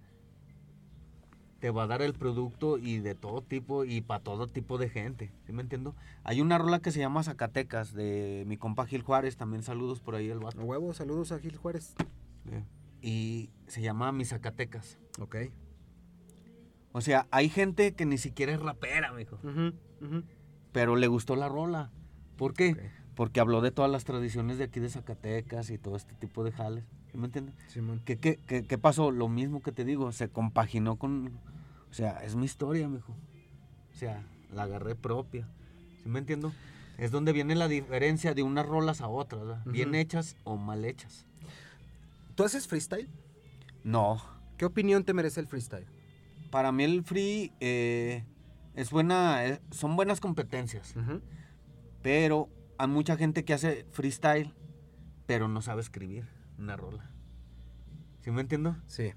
[1.61, 4.91] te va a dar el producto y de todo tipo y para todo tipo de
[4.91, 5.97] gente, ¿sí me entiendo?
[6.23, 10.15] Hay una rola que se llama Zacatecas de mi compa Gil Juárez, también saludos por
[10.15, 11.95] ahí el vato, huevo, saludos a Gil Juárez.
[12.51, 12.65] eh,
[13.05, 14.99] y se llama Mi Zacatecas.
[15.21, 15.37] Ok.
[16.93, 19.39] O sea, hay gente que ni siquiera es rapera, mijo,
[20.73, 21.91] pero le gustó la rola.
[22.39, 22.91] ¿Por qué?
[23.15, 26.53] Porque habló de todas las tradiciones de aquí de Zacatecas y todo este tipo de
[26.53, 26.85] jales.
[27.13, 27.55] ¿Sí me entiendes?
[27.69, 28.01] Simón.
[28.07, 29.11] ¿Qué, qué, qué, qué pasó?
[29.11, 31.39] Lo mismo que te digo, se compaginó con...
[31.91, 33.13] O sea, es mi historia, mijo.
[33.93, 35.47] O sea, la agarré propia.
[36.03, 36.53] ¿Sí me entiendo?
[36.97, 39.63] Es donde viene la diferencia de unas rolas a otras, ¿verdad?
[39.67, 41.27] Bien hechas o mal hechas.
[42.35, 43.09] ¿Tú haces freestyle?
[43.83, 44.23] No.
[44.57, 45.87] ¿Qué opinión te merece el freestyle?
[46.51, 48.25] Para mí el free eh,
[48.75, 50.95] es buena, eh, son buenas competencias.
[52.03, 54.55] Pero hay mucha gente que hace freestyle,
[55.27, 56.29] pero no sabe escribir
[56.59, 57.11] una rola.
[58.21, 58.77] ¿Sí me entiendo?
[58.87, 59.13] Sí.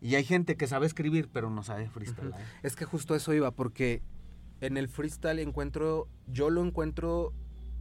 [0.00, 2.32] Y hay gente que sabe escribir, pero no sabe freestyle.
[2.62, 4.02] Es que justo eso iba, porque
[4.60, 7.32] en el freestyle encuentro, yo lo encuentro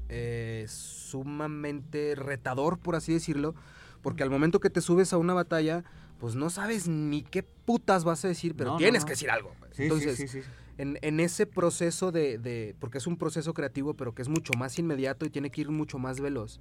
[0.09, 3.55] eh, sumamente retador, por así decirlo,
[4.01, 5.83] porque al momento que te subes a una batalla,
[6.19, 9.05] pues no sabes ni qué putas vas a decir, pero No, no, tienes no.
[9.07, 9.53] que decir algo.
[9.71, 10.41] Sí, Entonces, sí, sí.
[10.77, 14.53] En, en ese proceso de, de- porque es un proceso creativo, pero que es mucho
[14.57, 16.59] más inmediato y tiene que ir mucho más veloz,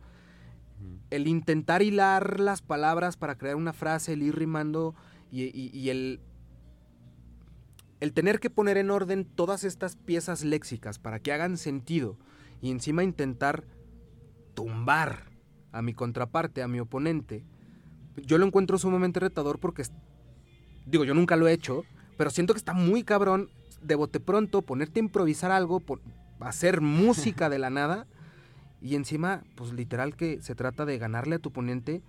[1.10, 4.94] el intentar hilar las palabras para crear una frase, el ir rimando
[5.30, 6.20] y, y- y el,
[8.00, 12.18] el tener que poner en orden todas estas piezas léxicas para que hagan sentido
[12.60, 13.64] y encima intentar
[14.54, 15.30] tumbar
[15.76, 17.42] a mi contraparte, a mi oponente,
[18.16, 19.82] yo lo encuentro sumamente retador porque,
[20.86, 21.84] digo, yo nunca lo he hecho,
[22.16, 23.50] pero siento que está muy cabrón
[23.82, 26.00] de bote pronto ponerte a improvisar algo, pon-
[26.40, 28.06] hacer música de la nada
[28.80, 32.02] y encima, pues literal que se trata de ganarle a tu oponente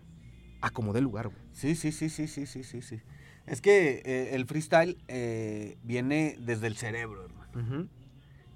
[0.61, 1.39] a como dé lugar, güey.
[1.51, 2.99] Sí, sí, sí, sí, sí, sí, sí, sí.
[3.45, 7.51] Es que eh, el freestyle eh, viene desde el cerebro, hermano.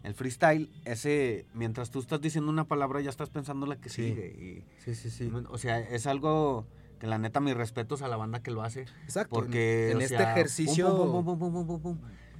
[0.03, 4.09] El freestyle, ese, mientras tú estás diciendo una palabra, ya estás pensando la que Sí.
[4.09, 4.65] sigue.
[4.79, 5.25] Sí, sí, sí.
[5.25, 6.65] Y, o sea, es algo
[6.99, 8.85] que la neta, mis respetos a la banda que lo hace.
[9.03, 9.35] Exacto.
[9.35, 10.87] Porque en este sea, ejercicio...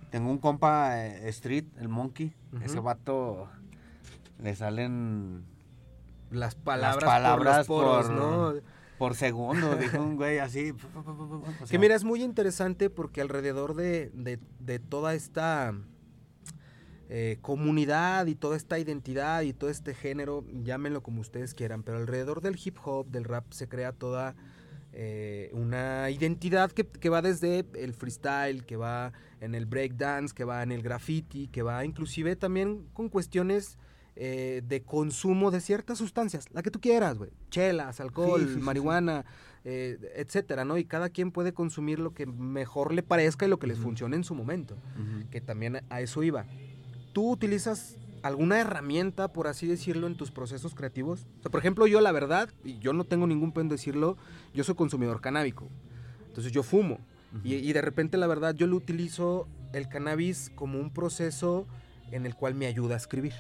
[0.09, 2.33] Tengo un compa, eh, Street, el Monkey.
[2.63, 3.47] Ese vato
[4.39, 5.43] le salen
[6.31, 8.15] Las palabras, palabras por los poros, por-
[8.55, 8.61] ¿no?
[8.97, 10.73] por segundo, dijo un güey así.
[10.95, 15.73] O que mira, es muy interesante porque alrededor de, de- de toda esta
[17.13, 21.97] eh, comunidad y toda esta identidad y todo este género, llámenlo como ustedes quieran, pero
[21.97, 24.33] alrededor del hip hop, del rap, se crea toda
[24.93, 30.45] eh, una identidad que, que va desde el freestyle, que va en el breakdance, que
[30.45, 33.77] va en el graffiti, que va inclusive también con cuestiones
[34.15, 38.59] eh, de consumo de ciertas sustancias, la que tú quieras, güey, chelas, alcohol, Sí, sí,
[38.61, 39.25] marihuana,
[39.65, 40.77] eh, etcétera, ¿no?
[40.77, 43.87] Y cada quien puede consumir lo que mejor le parezca y lo que les Ujú.
[43.87, 44.77] funcione en su momento,
[45.29, 46.45] que también a eso iba.
[47.13, 51.25] ¿Tú utilizas alguna herramienta, por así decirlo, en tus procesos creativos?
[51.39, 54.17] O sea, por ejemplo, yo la verdad, y yo no tengo ningún pen decirlo,
[54.53, 55.67] yo soy consumidor canábico.
[56.27, 56.99] Entonces yo fumo.
[57.43, 61.65] Y, y de repente, la verdad, yo lo utilizo el cannabis como un proceso
[62.11, 63.33] en el cual me ayuda a escribir.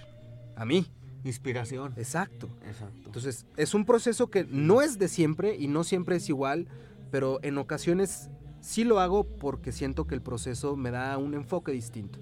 [0.55, 0.85] A mí.
[1.23, 1.93] Inspiración.
[1.97, 2.49] Exacto.
[2.65, 3.01] Exacto.
[3.05, 6.67] Entonces, es un proceso que no es de siempre y no siempre es igual,
[7.11, 8.29] pero en ocasiones
[8.61, 12.19] sí lo hago porque siento que el proceso me da un enfoque distinto.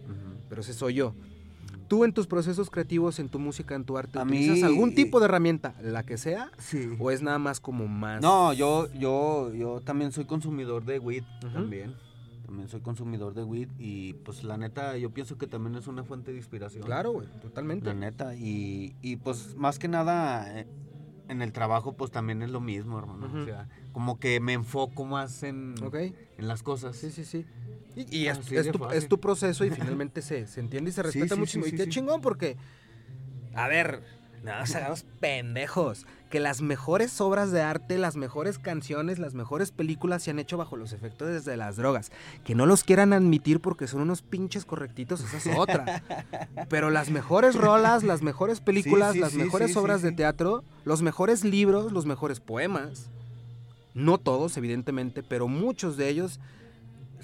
[0.50, 1.14] Pero ese soy yo.
[1.90, 4.96] ¿Tú en tus procesos creativos, en tu música, en tu arte, A utilizas mí- algún
[4.96, 6.88] tipo de herramienta, la que sea, Sí.
[7.00, 8.22] o es nada más como más...
[8.22, 11.96] No, yo, yo, yo también soy consumidor de weed, también.
[12.46, 16.04] También soy consumidor de weed y pues la neta yo pienso que también es una
[16.04, 16.84] fuente de inspiración.
[16.84, 17.86] Claro, güey, totalmente.
[17.86, 18.36] La neta.
[18.36, 20.68] Y, y pues más que nada eh,
[21.28, 23.30] en el trabajo pues también es lo mismo, hermano.
[23.42, 26.96] O sea, como que me enfoco más en, Ok, en las cosas.
[26.96, 27.46] sí, sí, sí.
[28.00, 28.98] Y, y es, Así es tu, fácil.
[28.98, 31.66] es tu proceso y finalmente se, se entiende y se respeta sí, muchísimo.
[31.66, 32.56] sí, y qué chingón porque,
[33.54, 34.02] a ver,
[34.44, 36.06] no nos hagamos pendejos.
[36.30, 40.58] Que las mejores obras de arte, las mejores canciones, las mejores películas se han hecho
[40.58, 42.12] bajo los efectos de las drogas.
[42.46, 46.04] Que no los quieran admitir porque son unos pinches correctitos, esa es otra.
[46.70, 51.92] Pero las mejores rolas, las mejores películas, las mejores obras de teatro, los mejores libros,
[51.92, 53.10] los mejores poemas.
[53.96, 56.40] No todos, evidentemente, pero muchos de ellos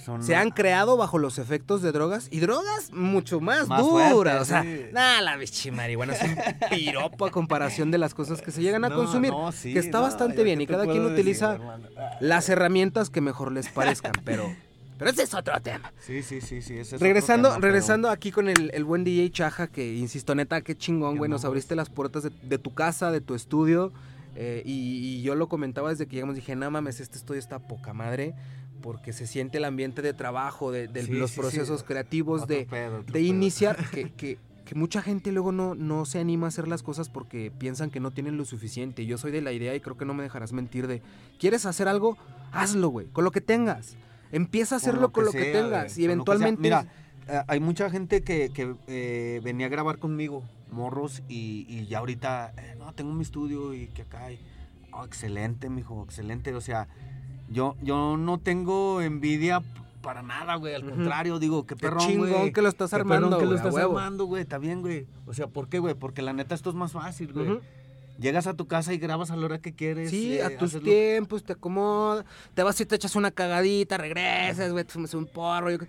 [0.04, 4.42] son se han creado bajo los efectos de drogas y drogas mucho más, Más duras.
[4.42, 4.82] o sea, sí.
[4.92, 6.36] nada, la bichi marihuana es un
[6.70, 9.32] piropo a comparación de las cosas que se llegan a No, consumir.
[9.32, 11.88] no, sí, que está no, bastante bien y cada quien decir, utiliza hermano.
[12.20, 14.54] Las herramientas que mejor les parezcan, pero,
[14.98, 15.92] pero ese es otro tema.
[16.00, 16.74] Sí, sí, sí, sí.
[16.74, 20.36] ese es otro regresando, pero- regresando aquí con el, el buen DJ Chaja, que insisto,
[20.36, 21.30] neta, qué chingón, güey.
[21.30, 23.92] Nos abriste las puertas de, de tu casa, de tu estudio.
[24.36, 27.60] eh, y, y yo lo comentaba desde que llegamos, dije, no mames, este estudio está
[27.60, 28.34] poca madre.
[28.86, 31.42] Porque se siente el ambiente de trabajo, de, de Sí, los sí, sí.
[31.42, 36.06] procesos creativos, Otro de, pedo, de iniciar, que, que- que mucha gente luego no, no
[36.06, 39.08] se anima a hacer las cosas porque piensan que no tienen lo suficiente.
[39.08, 41.02] Yo soy de la idea y creo que no me dejarás mentir de,
[41.40, 42.16] ¿quieres hacer algo?
[42.52, 43.96] Hazlo, güey, con lo que tengas.
[44.32, 46.62] Empieza a hacerlo con lo que, sea, tengas y eventualmente...
[46.62, 46.86] Mira,
[47.28, 51.98] eh, hay mucha gente que, que, eh, venía a grabar conmigo, morros, y, y ya
[52.00, 54.40] ahorita, eh, no, tengo mi estudio y que acá hay.
[54.94, 56.54] Oh, excelente, mijo, excelente.
[56.56, 56.88] O sea,
[57.50, 59.62] yo, yo no tengo envidia
[60.02, 60.76] para nada, güey.
[60.76, 62.54] Al contrario, digo, qué Qué perrón, chingón güey.
[62.54, 64.42] que lo estás Qué perrón armando, que lo güey, estás armando, güey.
[64.44, 65.08] Está bien, güey.
[65.26, 65.94] O sea, ¿por qué, güey?
[65.96, 67.60] Porque la neta esto es más fácil, güey.
[68.20, 70.10] Llegas a tu casa y grabas a la hora que quieres.
[70.10, 72.24] Sí, eh, a tus lo- tiempos, te acomodas,
[72.54, 75.70] te vas y te echas una cagadita, regresas, güey, te fumas un porro.
[75.72, 75.88] yo qué-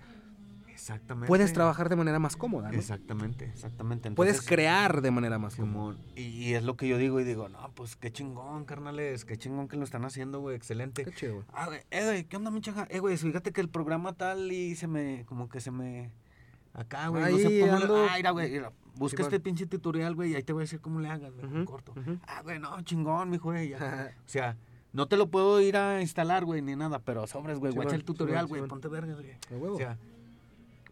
[0.87, 1.27] Exactamente.
[1.27, 2.77] Puedes trabajar de manera más cómoda, ¿no?
[2.77, 4.09] Exactamente, exactamente.
[4.11, 5.97] Puedes crear de manera más cómoda.
[6.15, 9.67] Y, es lo que yo digo y digo, no, pues qué chingón, carnales, qué chingón
[9.67, 11.03] que lo están haciendo, güey, excelente.
[11.03, 11.45] Qué chido, güey.
[11.51, 12.87] Ah, güey, eh, güey, ¿qué onda, mi chaja?
[12.89, 16.11] Eh, güey, fíjate que el programa tal y se me, como que se me,
[16.73, 20.31] acá, güey, no sé cómo le, ah, mira, güey, mira, busca este pinche tutorial, güey,
[20.31, 21.93] y ahí te voy a decir cómo le hagas, güey, corto.
[22.27, 24.13] Ah, güey, no, chingón, mi güey, ya.
[24.25, 24.55] o sea,
[24.93, 28.05] no te lo puedo ir a instalar, güey, ni nada, pero sobres, güey, guacha el
[28.05, 29.35] tutorial, güey, ponte vergas, güey.
[29.73, 29.97] O sea,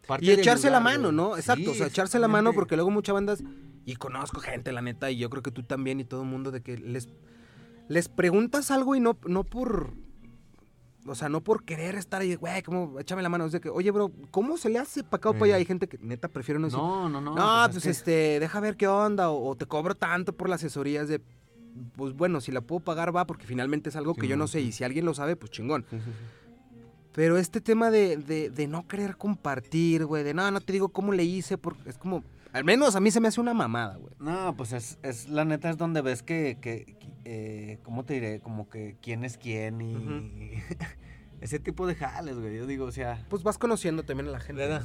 [0.08, 1.16] parte Y echarse la mano, güey.
[1.16, 1.36] ¿no?
[1.38, 3.44] Exacto, o sea, echarse la mano porque luego muchas bandas,
[3.86, 6.52] y conozco gente, la neta, y yo creo que tú también y todo el mundo,
[6.52, 7.08] de que les,
[7.88, 9.94] les preguntas algo y no, no por,
[11.06, 13.70] o sea, no por querer estar ahí, güey, como, échame la mano, es de que,
[13.70, 15.56] oye, bro, ¿cómo se le hace para acá o para allá?
[15.58, 17.36] Hay gente que neta prefiere no decir, No, no, no.
[17.36, 20.50] no, es pues que- este, deja ver qué onda, o, o te cobro tanto por
[20.50, 21.22] la asesoría, es de,
[21.96, 24.62] pues bueno, si la puedo pagar va, porque finalmente es algo que yo no sé,
[24.62, 25.86] y si alguien lo sabe, pues chingón.
[25.92, 25.98] Sí.
[27.16, 30.90] Pero este tema de, de, de no querer compartir, güey, de no, no te digo
[30.90, 33.96] cómo le hice, porque es como, al menos a mí se me hace una mamada,
[33.96, 34.14] güey.
[34.20, 38.40] No, pues es, es la neta es donde ves que, que eh, ¿cómo te diré?
[38.42, 40.54] Como que quién es quién y
[41.42, 42.56] ese tipo de jales, güey.
[42.58, 44.62] Yo digo, o sea, Pues vas conociendo también a la gente.
[44.62, 44.84] ¿verdad?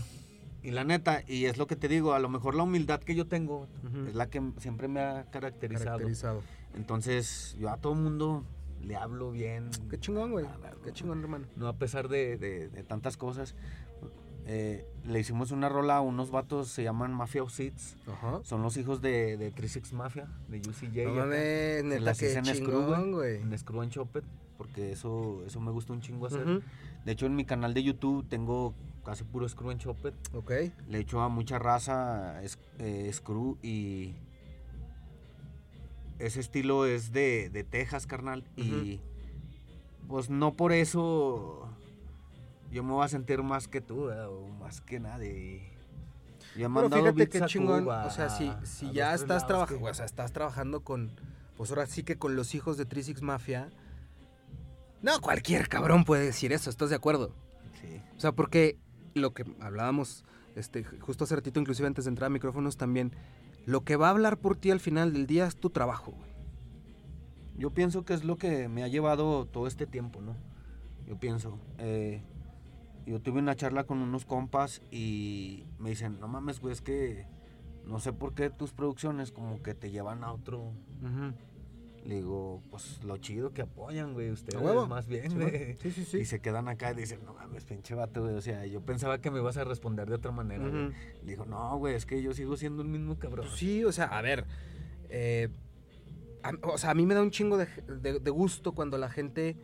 [0.63, 3.15] Y la neta, y es lo que te digo, a lo mejor la humildad que
[3.15, 3.67] yo tengo
[4.07, 5.97] es la que siempre me ha caracterizado.
[5.97, 6.43] Caracterizado.
[6.75, 8.45] Entonces, yo a todo mundo
[8.85, 9.71] le hablo bien.
[9.91, 10.47] Qué chingón, güey.
[10.85, 11.47] Qué chingón, hermano.
[11.57, 13.55] No a pesar de, de- de tantas cosas.
[14.47, 17.97] Eh, le hicimos una rola a unos vatos, se llaman Mafia of Seeds.
[18.09, 18.41] Ajá.
[18.43, 21.05] Son los hijos de, de 36 Mafia, de UCJ.
[21.05, 23.37] No mames, neta, las en Screw, chingón, güey.
[23.43, 24.25] En Screw and Chopper,
[24.57, 26.63] porque eso, eso me gusta un chingo hacer.
[27.05, 28.75] De hecho, en mi canal de YouTube tengo
[29.05, 30.15] casi puro Screw and Chopper.
[30.33, 30.51] Ok.
[30.89, 34.15] Le echo a mucha raza es- eh, Screw y
[36.21, 38.45] ese estilo es de, de Texas, carnal.
[38.57, 39.01] Y
[40.09, 41.69] pues no por eso
[42.71, 44.29] yo me voy a sentir más que tú ¿verdad?
[44.29, 45.63] o más que nadie.
[46.57, 47.85] Ya me Pero fíjate qué chingón.
[47.85, 51.11] Cuba, O sea, si, si ya estás trabajando, o sea, estás trabajando con,
[51.57, 53.71] pues ahora sí que con los hijos de Trisix Mafia.
[55.03, 57.35] No, cualquier cabrón puede decir eso, ¿estás de acuerdo?
[57.81, 58.03] Sí.
[58.17, 58.77] O sea, porque
[59.15, 60.25] lo que hablábamos
[60.57, 63.13] este, justo hace ratito, inclusive antes de entrar a micrófonos también,
[63.67, 66.31] lo que va a hablar por ti al final del día es tu trabajo, güey.
[67.57, 70.35] Yo pienso que es lo que me ha llevado todo este tiempo, ¿no?
[71.07, 71.59] Yo pienso.
[71.79, 72.23] eh,
[73.07, 77.27] yo tuve una charla con unos compas y me dicen, no mames, güey, es que
[77.85, 80.73] no sé por qué tus producciones como que te llevan a otro.
[82.05, 84.87] Le digo, pues lo chido que apoyan, güey, ustedes huevo.
[84.87, 85.77] más bien, Sí, güey.
[85.77, 86.19] sí, sí, sí.
[86.19, 88.35] Y se quedan acá y dicen, no mames, pinche vato, güey.
[88.35, 90.87] O sea, yo pensaba que me ibas a responder de otra manera, güey.
[90.87, 90.95] Ujú.
[91.25, 93.47] Le digo, no, güey, es que yo sigo siendo el mismo cabrón.
[93.47, 94.47] Pues sí, o sea, a ver.
[95.11, 95.49] eh,
[96.43, 97.67] a- o sea, a mí me da un chingo de,
[98.01, 99.57] de- de gusto cuando la gente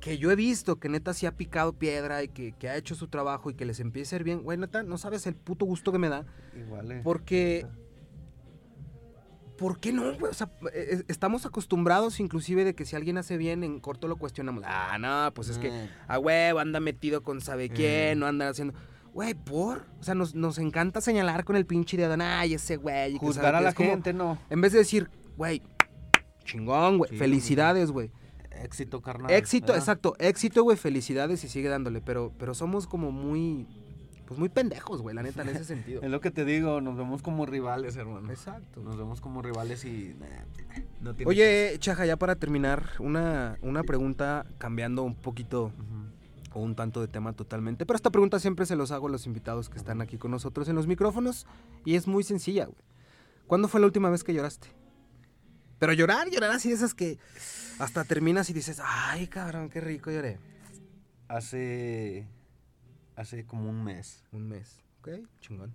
[0.00, 2.94] que yo he visto que neta sí ha picado piedra y que, que ha hecho
[2.94, 5.66] su trabajo y que les empieza a ir bien, güey, neta, no sabes el puto
[5.66, 6.24] gusto que me da.
[6.56, 7.00] Igual, eh.
[7.04, 7.66] Porque.
[9.58, 10.12] ¿Por qué no?
[10.20, 14.06] O sea, eh, eh, estamos acostumbrados inclusive de que si alguien hace bien, en corto
[14.08, 14.62] lo cuestionamos.
[14.66, 18.48] Ah, no, pues es que Eh, a huevo anda metido con sabe quién, no anda
[18.48, 18.74] haciendo.
[19.12, 19.84] Güey, por.
[20.00, 23.14] O sea, nos, nos encanta señalar con el pinche dedo, ay, ese güey.
[23.14, 23.64] que Juzgar a qué".
[23.64, 24.38] la como- gente, no.
[24.48, 25.60] En vez de decir, güey,
[26.44, 28.10] chingón, güey, Sí, felicidades, güey.
[28.62, 29.30] Éxito, carnal.
[29.30, 29.78] Éxito, ¿verdad?
[29.82, 32.00] exacto, éxito, güey, felicidades y sigue dándole.
[32.00, 33.66] Pero, pero somos como muy.
[34.28, 36.02] Pues muy pendejos, güey, la neta, en ese sentido.
[36.02, 38.30] Es lo que te digo, nos vemos como rivales, hermano.
[38.30, 38.82] Exacto.
[38.82, 40.14] Nos vemos como rivales y...
[40.20, 40.26] nah,
[41.00, 45.72] no tiene Oye, Chaja, ya para terminar, una, una pregunta cambiando un poquito
[46.52, 47.86] o un tanto de tema totalmente.
[47.86, 50.68] Pero esta pregunta siempre se los hago a los invitados que están aquí con nosotros
[50.68, 51.46] en los micrófonos
[51.86, 52.82] y es muy sencilla, güey.
[53.46, 54.68] ¿Cuándo fue la última vez que lloraste?
[55.78, 57.18] Pero llorar, llorar así de esas que
[57.78, 60.38] hasta terminas y dices, ay, cabrón, qué rico lloré.
[61.28, 62.26] Hace.
[63.18, 64.22] Hace como un mes.
[64.30, 65.08] Un mes, ok,
[65.40, 65.74] chingón.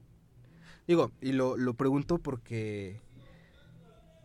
[0.88, 3.02] Digo, y lo, lo pregunto porque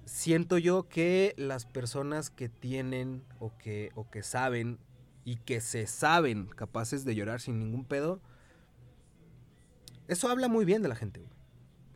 [0.05, 4.79] siento yo que las personas que tienen o que, o que saben
[5.25, 8.21] y que se saben capaces de llorar sin ningún pedo,
[10.07, 11.21] eso habla muy bien de la gente.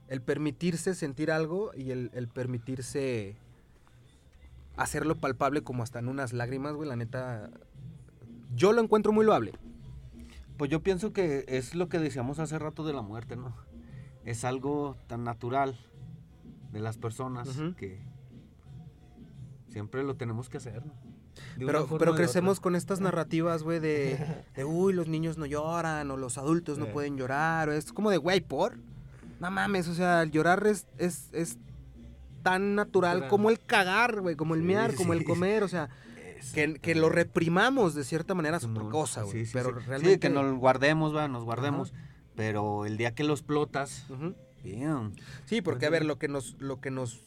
[0.09, 3.37] El permitirse sentir algo y el, el permitirse
[4.77, 7.49] hacerlo palpable como hasta en unas lágrimas, güey, la neta,
[8.57, 9.53] yo lo encuentro muy loable.
[10.57, 13.55] Pues yo pienso que es lo que decíamos hace rato de la muerte, ¿no?
[14.25, 15.77] Es algo tan natural
[16.71, 18.01] de las personas que
[19.69, 20.93] siempre lo tenemos que hacer, ¿no?
[21.59, 24.19] Pero, pero crecemos con estas narrativas, güey, de,
[24.55, 28.11] de, uy, los niños no lloran, o los adultos no pueden llorar, o es como
[28.11, 28.79] de, güey, ¿por?
[29.41, 31.59] No mames, o sea, el llorar es, es, es
[32.43, 35.89] tan natural como el cagar, güey, como el Sí, mear, como el comer, o sea,
[36.55, 39.33] que, que lo reprimamos de cierta manera es otra No, cosa, güey.
[39.41, 39.87] sí, sí, pero sí.
[39.87, 40.15] realmente...
[40.15, 41.93] Sí, que nos guardemos, va, nos guardemos.
[42.35, 44.35] Pero el día que lo explotas, Ujú.
[44.65, 45.13] bien.
[45.47, 47.21] Sí, porque a ver, lo que nos, lo que nos,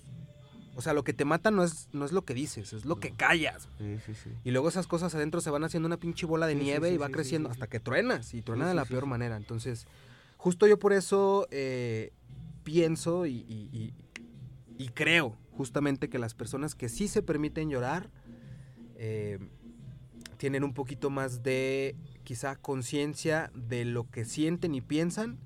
[0.75, 2.95] o sea, lo que te mata no es, no es lo que dices, es lo
[2.99, 3.69] que callas.
[3.77, 4.29] Sí, sí, sí.
[4.43, 7.09] Y luego esas cosas adentro se van haciendo una pinche bola de nieve y va
[7.09, 9.37] creciendo hasta que truenas y truena de la peor manera.
[9.37, 9.85] Entonces,
[10.37, 12.11] justo yo por eso eh,
[12.63, 13.93] pienso y, y- y-
[14.77, 18.09] y creo justamente que las personas que sí se permiten llorar
[18.95, 19.39] eh,
[20.37, 25.37] tienen un poquito más de quizá conciencia de lo que sienten y piensan.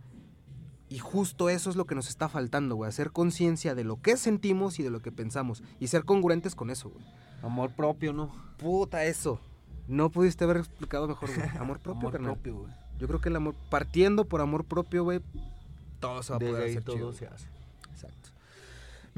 [0.91, 2.89] Y justo eso es lo que nos está faltando, güey.
[2.89, 5.61] Hacer conciencia de lo que sentimos y de lo que pensamos.
[5.79, 7.05] Y ser congruentes con eso, güey.
[7.43, 8.31] Amor propio, ¿no?
[8.57, 9.39] Puta, eso.
[9.87, 11.47] No pudiste haber explicado mejor, güey.
[11.59, 12.33] Amor propio, Amor carnal.
[12.33, 12.73] propio, güey.
[12.97, 15.21] Yo creo que el amor, partiendo por amor propio, güey,
[15.99, 17.13] todo se va a Desde poder hacer todo chido.
[17.13, 17.47] se hace.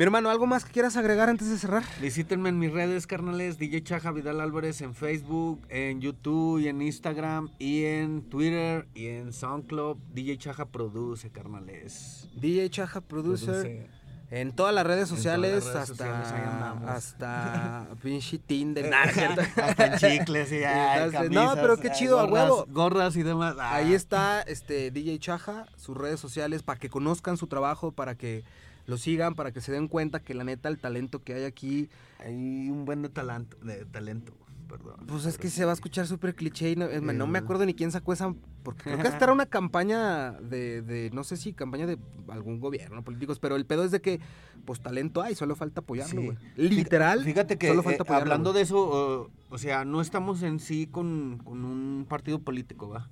[0.02, 1.84] Mi hermano, ¿algo más que quieras agregar antes de cerrar?
[2.02, 6.82] Visítenme en mis redes, carnales, DJ Chaja Vidal Álvarez en Facebook, en YouTube y en
[6.82, 9.98] Instagram y en Twitter y en SoundCloud.
[10.12, 12.28] DJ Chaja produce, carnales.
[12.34, 13.62] DJ Chaja Producer.
[13.62, 13.90] Produce.
[14.32, 18.92] En todas las redes sociales, las redes hasta, sociales, hasta pinche Tinder.
[19.14, 19.42] Cierto.
[19.62, 22.66] Hasta en chicles y ay, Entonces, no, camisas, pero qué ay, chido, a huevo.
[22.70, 23.56] Gorras y demás.
[23.60, 23.76] Ah.
[23.76, 28.44] Ahí está este DJ Chaja, sus redes sociales, para que conozcan su trabajo, para que
[28.86, 31.90] lo sigan, para que se den cuenta que la neta el talento que hay aquí
[32.20, 34.34] Hay un buen de talento, de talento,
[34.72, 35.06] perdón.
[35.08, 37.74] Pues es que se va a escuchar súper cliché y no, no me acuerdo ni
[37.74, 41.86] quién sacó esa, porque creo que era una campaña de, de, no sé si campaña
[41.86, 41.98] de
[42.30, 44.20] algún gobierno, políticos, pero el pedo es de que,
[44.66, 46.28] pues talento hay, solo falta apoyarlo, Sí.
[46.28, 46.38] güey.
[46.70, 50.42] Literal, Fíjate que solo falta eh, apoyarlo, hablando de eso, uh, o sea, no estamos
[50.44, 53.10] en sí con, con un partido político, ¿va?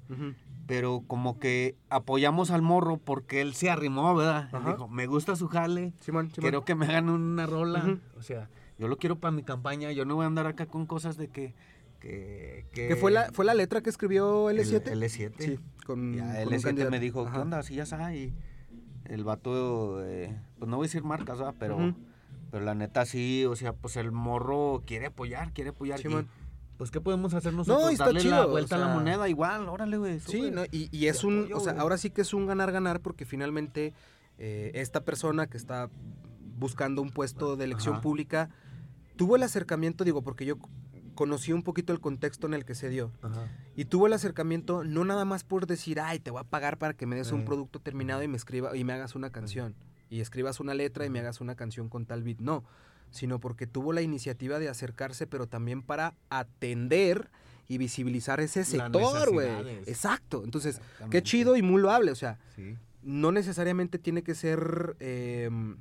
[0.68, 4.50] Pero como que apoyamos al morro porque él se arrimó, ¿verdad?
[4.66, 6.42] Dijo, me gusta su jale, Simón, Simón.
[6.42, 7.98] quiero que me hagan una rola.
[8.18, 8.50] O sea,
[8.80, 11.28] yo lo quiero para mi campaña, yo no voy a andar acá con cosas de
[11.28, 11.54] que...
[12.00, 14.88] Que, que Que fue la, fue la letra que escribió L7.
[14.88, 15.34] El, L7.
[15.38, 16.92] Sí, con, Ya, con un L7 candidato.
[16.92, 17.42] me dijo, ¿qué Ajá.
[17.42, 17.60] onda?
[17.60, 18.16] Así ya está.
[18.16, 18.34] Y
[19.04, 21.56] el vato, eh, pues no voy a decir marcas, ¿verdad?
[21.60, 21.94] Pero,
[22.52, 26.00] pero la neta sí, o sea, pues el morro quiere apoyar, quiere apoyar.
[26.00, 26.26] y,
[26.78, 27.90] pues, ¿qué podemos hacer nosotros?
[27.90, 30.22] y está Darle chido, la o vuelta a la moneda, igual, órale, güey.
[30.22, 30.52] Sí.
[30.52, 30.64] ¿no?
[30.72, 33.94] y, y es un, apoyo, o sea, ahora sí que es un ganar-ganar porque finalmente
[34.38, 35.90] eh, esta persona que está
[36.58, 38.02] buscando un puesto de elección Ajá.
[38.02, 38.50] pública
[39.20, 40.58] tuvo el acercamiento, digo, porque yo
[41.14, 43.12] conocí un poquito el contexto en el que se dio.
[43.22, 43.50] Ajá.
[43.76, 46.94] Y tuvo el acercamiento no nada más por decir, ay, te voy a pagar para
[46.94, 49.76] que me des un producto terminado y me escriba y me hagas una canción.
[50.10, 52.40] Y escribas una letra y me hagas una canción con tal beat.
[52.40, 52.64] No,
[53.12, 57.30] sino porque tuvo la iniciativa de acercarse, pero también para atender
[57.68, 59.50] y visibilizar ese sector, güey.
[59.86, 60.44] Exacto.
[60.46, 60.80] Entonces,
[61.12, 62.12] qué chido y muy loable.
[62.12, 62.78] O sea, Sí.
[63.04, 64.96] no necesariamente tiene que ser.
[65.02, 65.76] eh, va-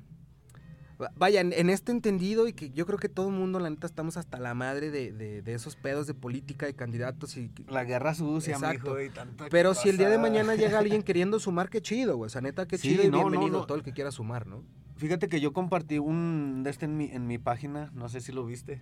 [1.15, 4.17] vaya, en, este entendido, y que yo creo que todo el mundo, la neta, estamos
[4.17, 7.51] hasta la madre de, de- de esos pedos de política, de candidatos y.
[7.67, 8.95] La guerra sucia, Exacto.
[8.95, 12.17] mijo, y tanta Pero si el día de mañana llega alguien queriendo sumar, qué chido,
[12.17, 12.27] güey.
[12.27, 13.65] O sea, neta, qué Sí, chido y no, bienvenido no.
[13.65, 14.63] todo el que quiera sumar, ¿no?
[14.97, 18.31] Fíjate que yo compartí un de este en mi, en mi página, no sé si
[18.33, 18.81] lo viste,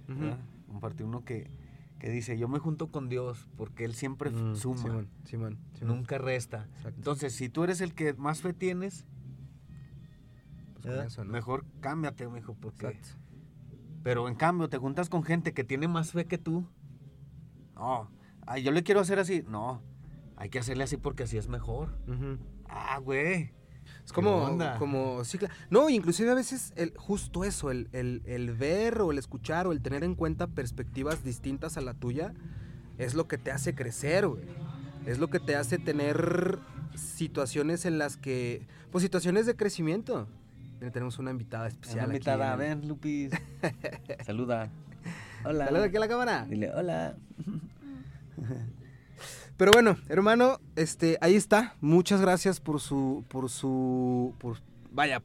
[0.68, 1.52] compartí uno que,
[2.00, 5.98] que dice, yo me junto con Dios porque Él siempre Mm, suma, Simón, Simón, Simón.
[5.98, 6.68] nunca resta.
[6.78, 6.98] Exacto.
[6.98, 9.06] Entonces, si tú eres el que más fe tienes,
[10.88, 11.06] con ¿verdad?
[11.08, 11.32] eso, ¿no?
[11.32, 12.88] mejor cámbiate, mijo, porque...
[12.88, 13.10] Exacto.
[14.04, 16.66] Pero en cambio, te juntas con gente que tiene más fe que tú.
[17.76, 18.10] No,
[18.46, 19.44] ay, yo le quiero hacer así.
[19.48, 19.82] No,
[20.38, 21.90] hay que hacerle así porque así es mejor.
[22.08, 22.38] Ujú.
[22.70, 23.52] Ah, güey.
[24.04, 24.78] Es ¿Qué como, onda?
[24.78, 29.12] como, sí, cla- no, inclusive a veces el, justo eso, el, el- el ver o
[29.12, 32.34] el escuchar o el tener en cuenta perspectivas distintas a la tuya,
[32.98, 34.44] es lo que te hace crecer, güey.
[35.06, 36.60] es lo que te hace tener
[36.96, 40.28] situaciones en las que, pues situaciones de crecimiento.
[40.80, 42.06] Tenemos una invitada especial.
[42.06, 43.32] Una invitada, ven, Lupis.
[44.26, 44.70] Saluda.
[45.44, 45.66] Hola.
[45.66, 46.46] Saluda aquí a la cámara.
[46.46, 47.16] Dile, hola.
[49.58, 51.76] Pero bueno, hermano, este, ahí está.
[51.82, 54.58] Muchas gracias por su, por su, por,
[54.92, 55.24] vaya,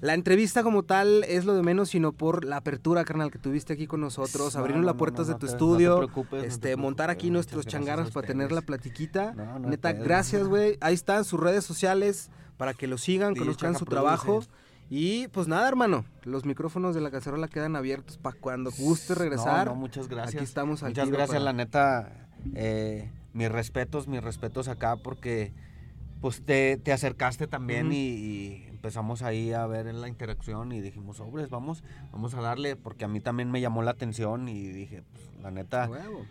[0.00, 3.72] la entrevista como tal es lo de menos, sino por la apertura, carnal, que tuviste
[3.72, 6.08] aquí con nosotros, No, abrirnos no, las puertas no, de tu te- no te estudio,
[6.30, 9.32] te este, montar aquí nuestros changarros para tener la platiquita.
[9.34, 10.78] No, no hay Neta, gracias, güey.
[10.80, 12.30] Ahí están sus redes sociales
[12.62, 13.90] para que lo sigan, conozcan su Produce.
[14.04, 14.44] trabajo.
[14.88, 19.66] Y pues nada, hermano, los micrófonos de la cacerola quedan abiertos para cuando guste regresar.
[19.66, 20.36] No, no, muchas gracias.
[20.36, 22.28] Aquí estamos al Muchas gracias, para- la neta.
[22.54, 25.52] eh, mis respetos, mis respetos acá porque
[26.20, 31.16] pues te, te acercaste también y, y empezamos ahí a ver la interacción y dijimos,
[31.16, 31.82] sobres, vamos,
[32.12, 35.50] vamos a darle, porque a mí también me llamó la atención y dije, pues, la
[35.50, 36.24] neta, Huevo.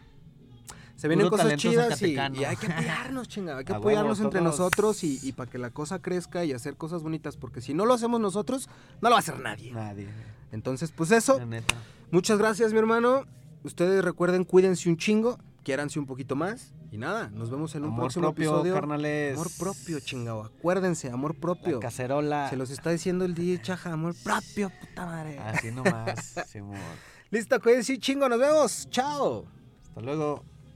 [1.02, 3.58] Se vienen cosas chidas y, hay que apoyarnos, chinga.
[3.58, 6.78] Hay que huevo, apoyarnos entre nosotros y, y para que la cosa crezca y hacer
[6.78, 7.38] cosas bonitas.
[7.38, 8.70] Porque si no lo hacemos nosotros,
[9.02, 9.72] no lo va a hacer nadie.
[9.72, 10.08] nadie.
[10.52, 11.40] Entonces, pues eso.
[11.40, 11.74] La neta.
[12.12, 13.26] Muchas gracias, mi hermano.
[13.64, 16.72] Ustedes recuerden, cuídense un chingo, quiéranse un poquito más.
[16.92, 18.74] Y nada, nos vemos en un Amor próximo propio, episodio.
[18.76, 19.34] carnales.
[19.34, 20.44] Amor propio, chingado.
[20.44, 21.78] Acuérdense, amor propio.
[21.78, 22.48] La cacerola.
[22.52, 25.40] Se los está diciendo el DJ Chaja, amor propio, puta madre.
[25.40, 26.78] Así nomás, Simón.
[27.32, 28.88] Listo, cuídense un chingo, nos vemos.
[28.92, 29.48] Chao.
[29.88, 30.51] Hasta luego.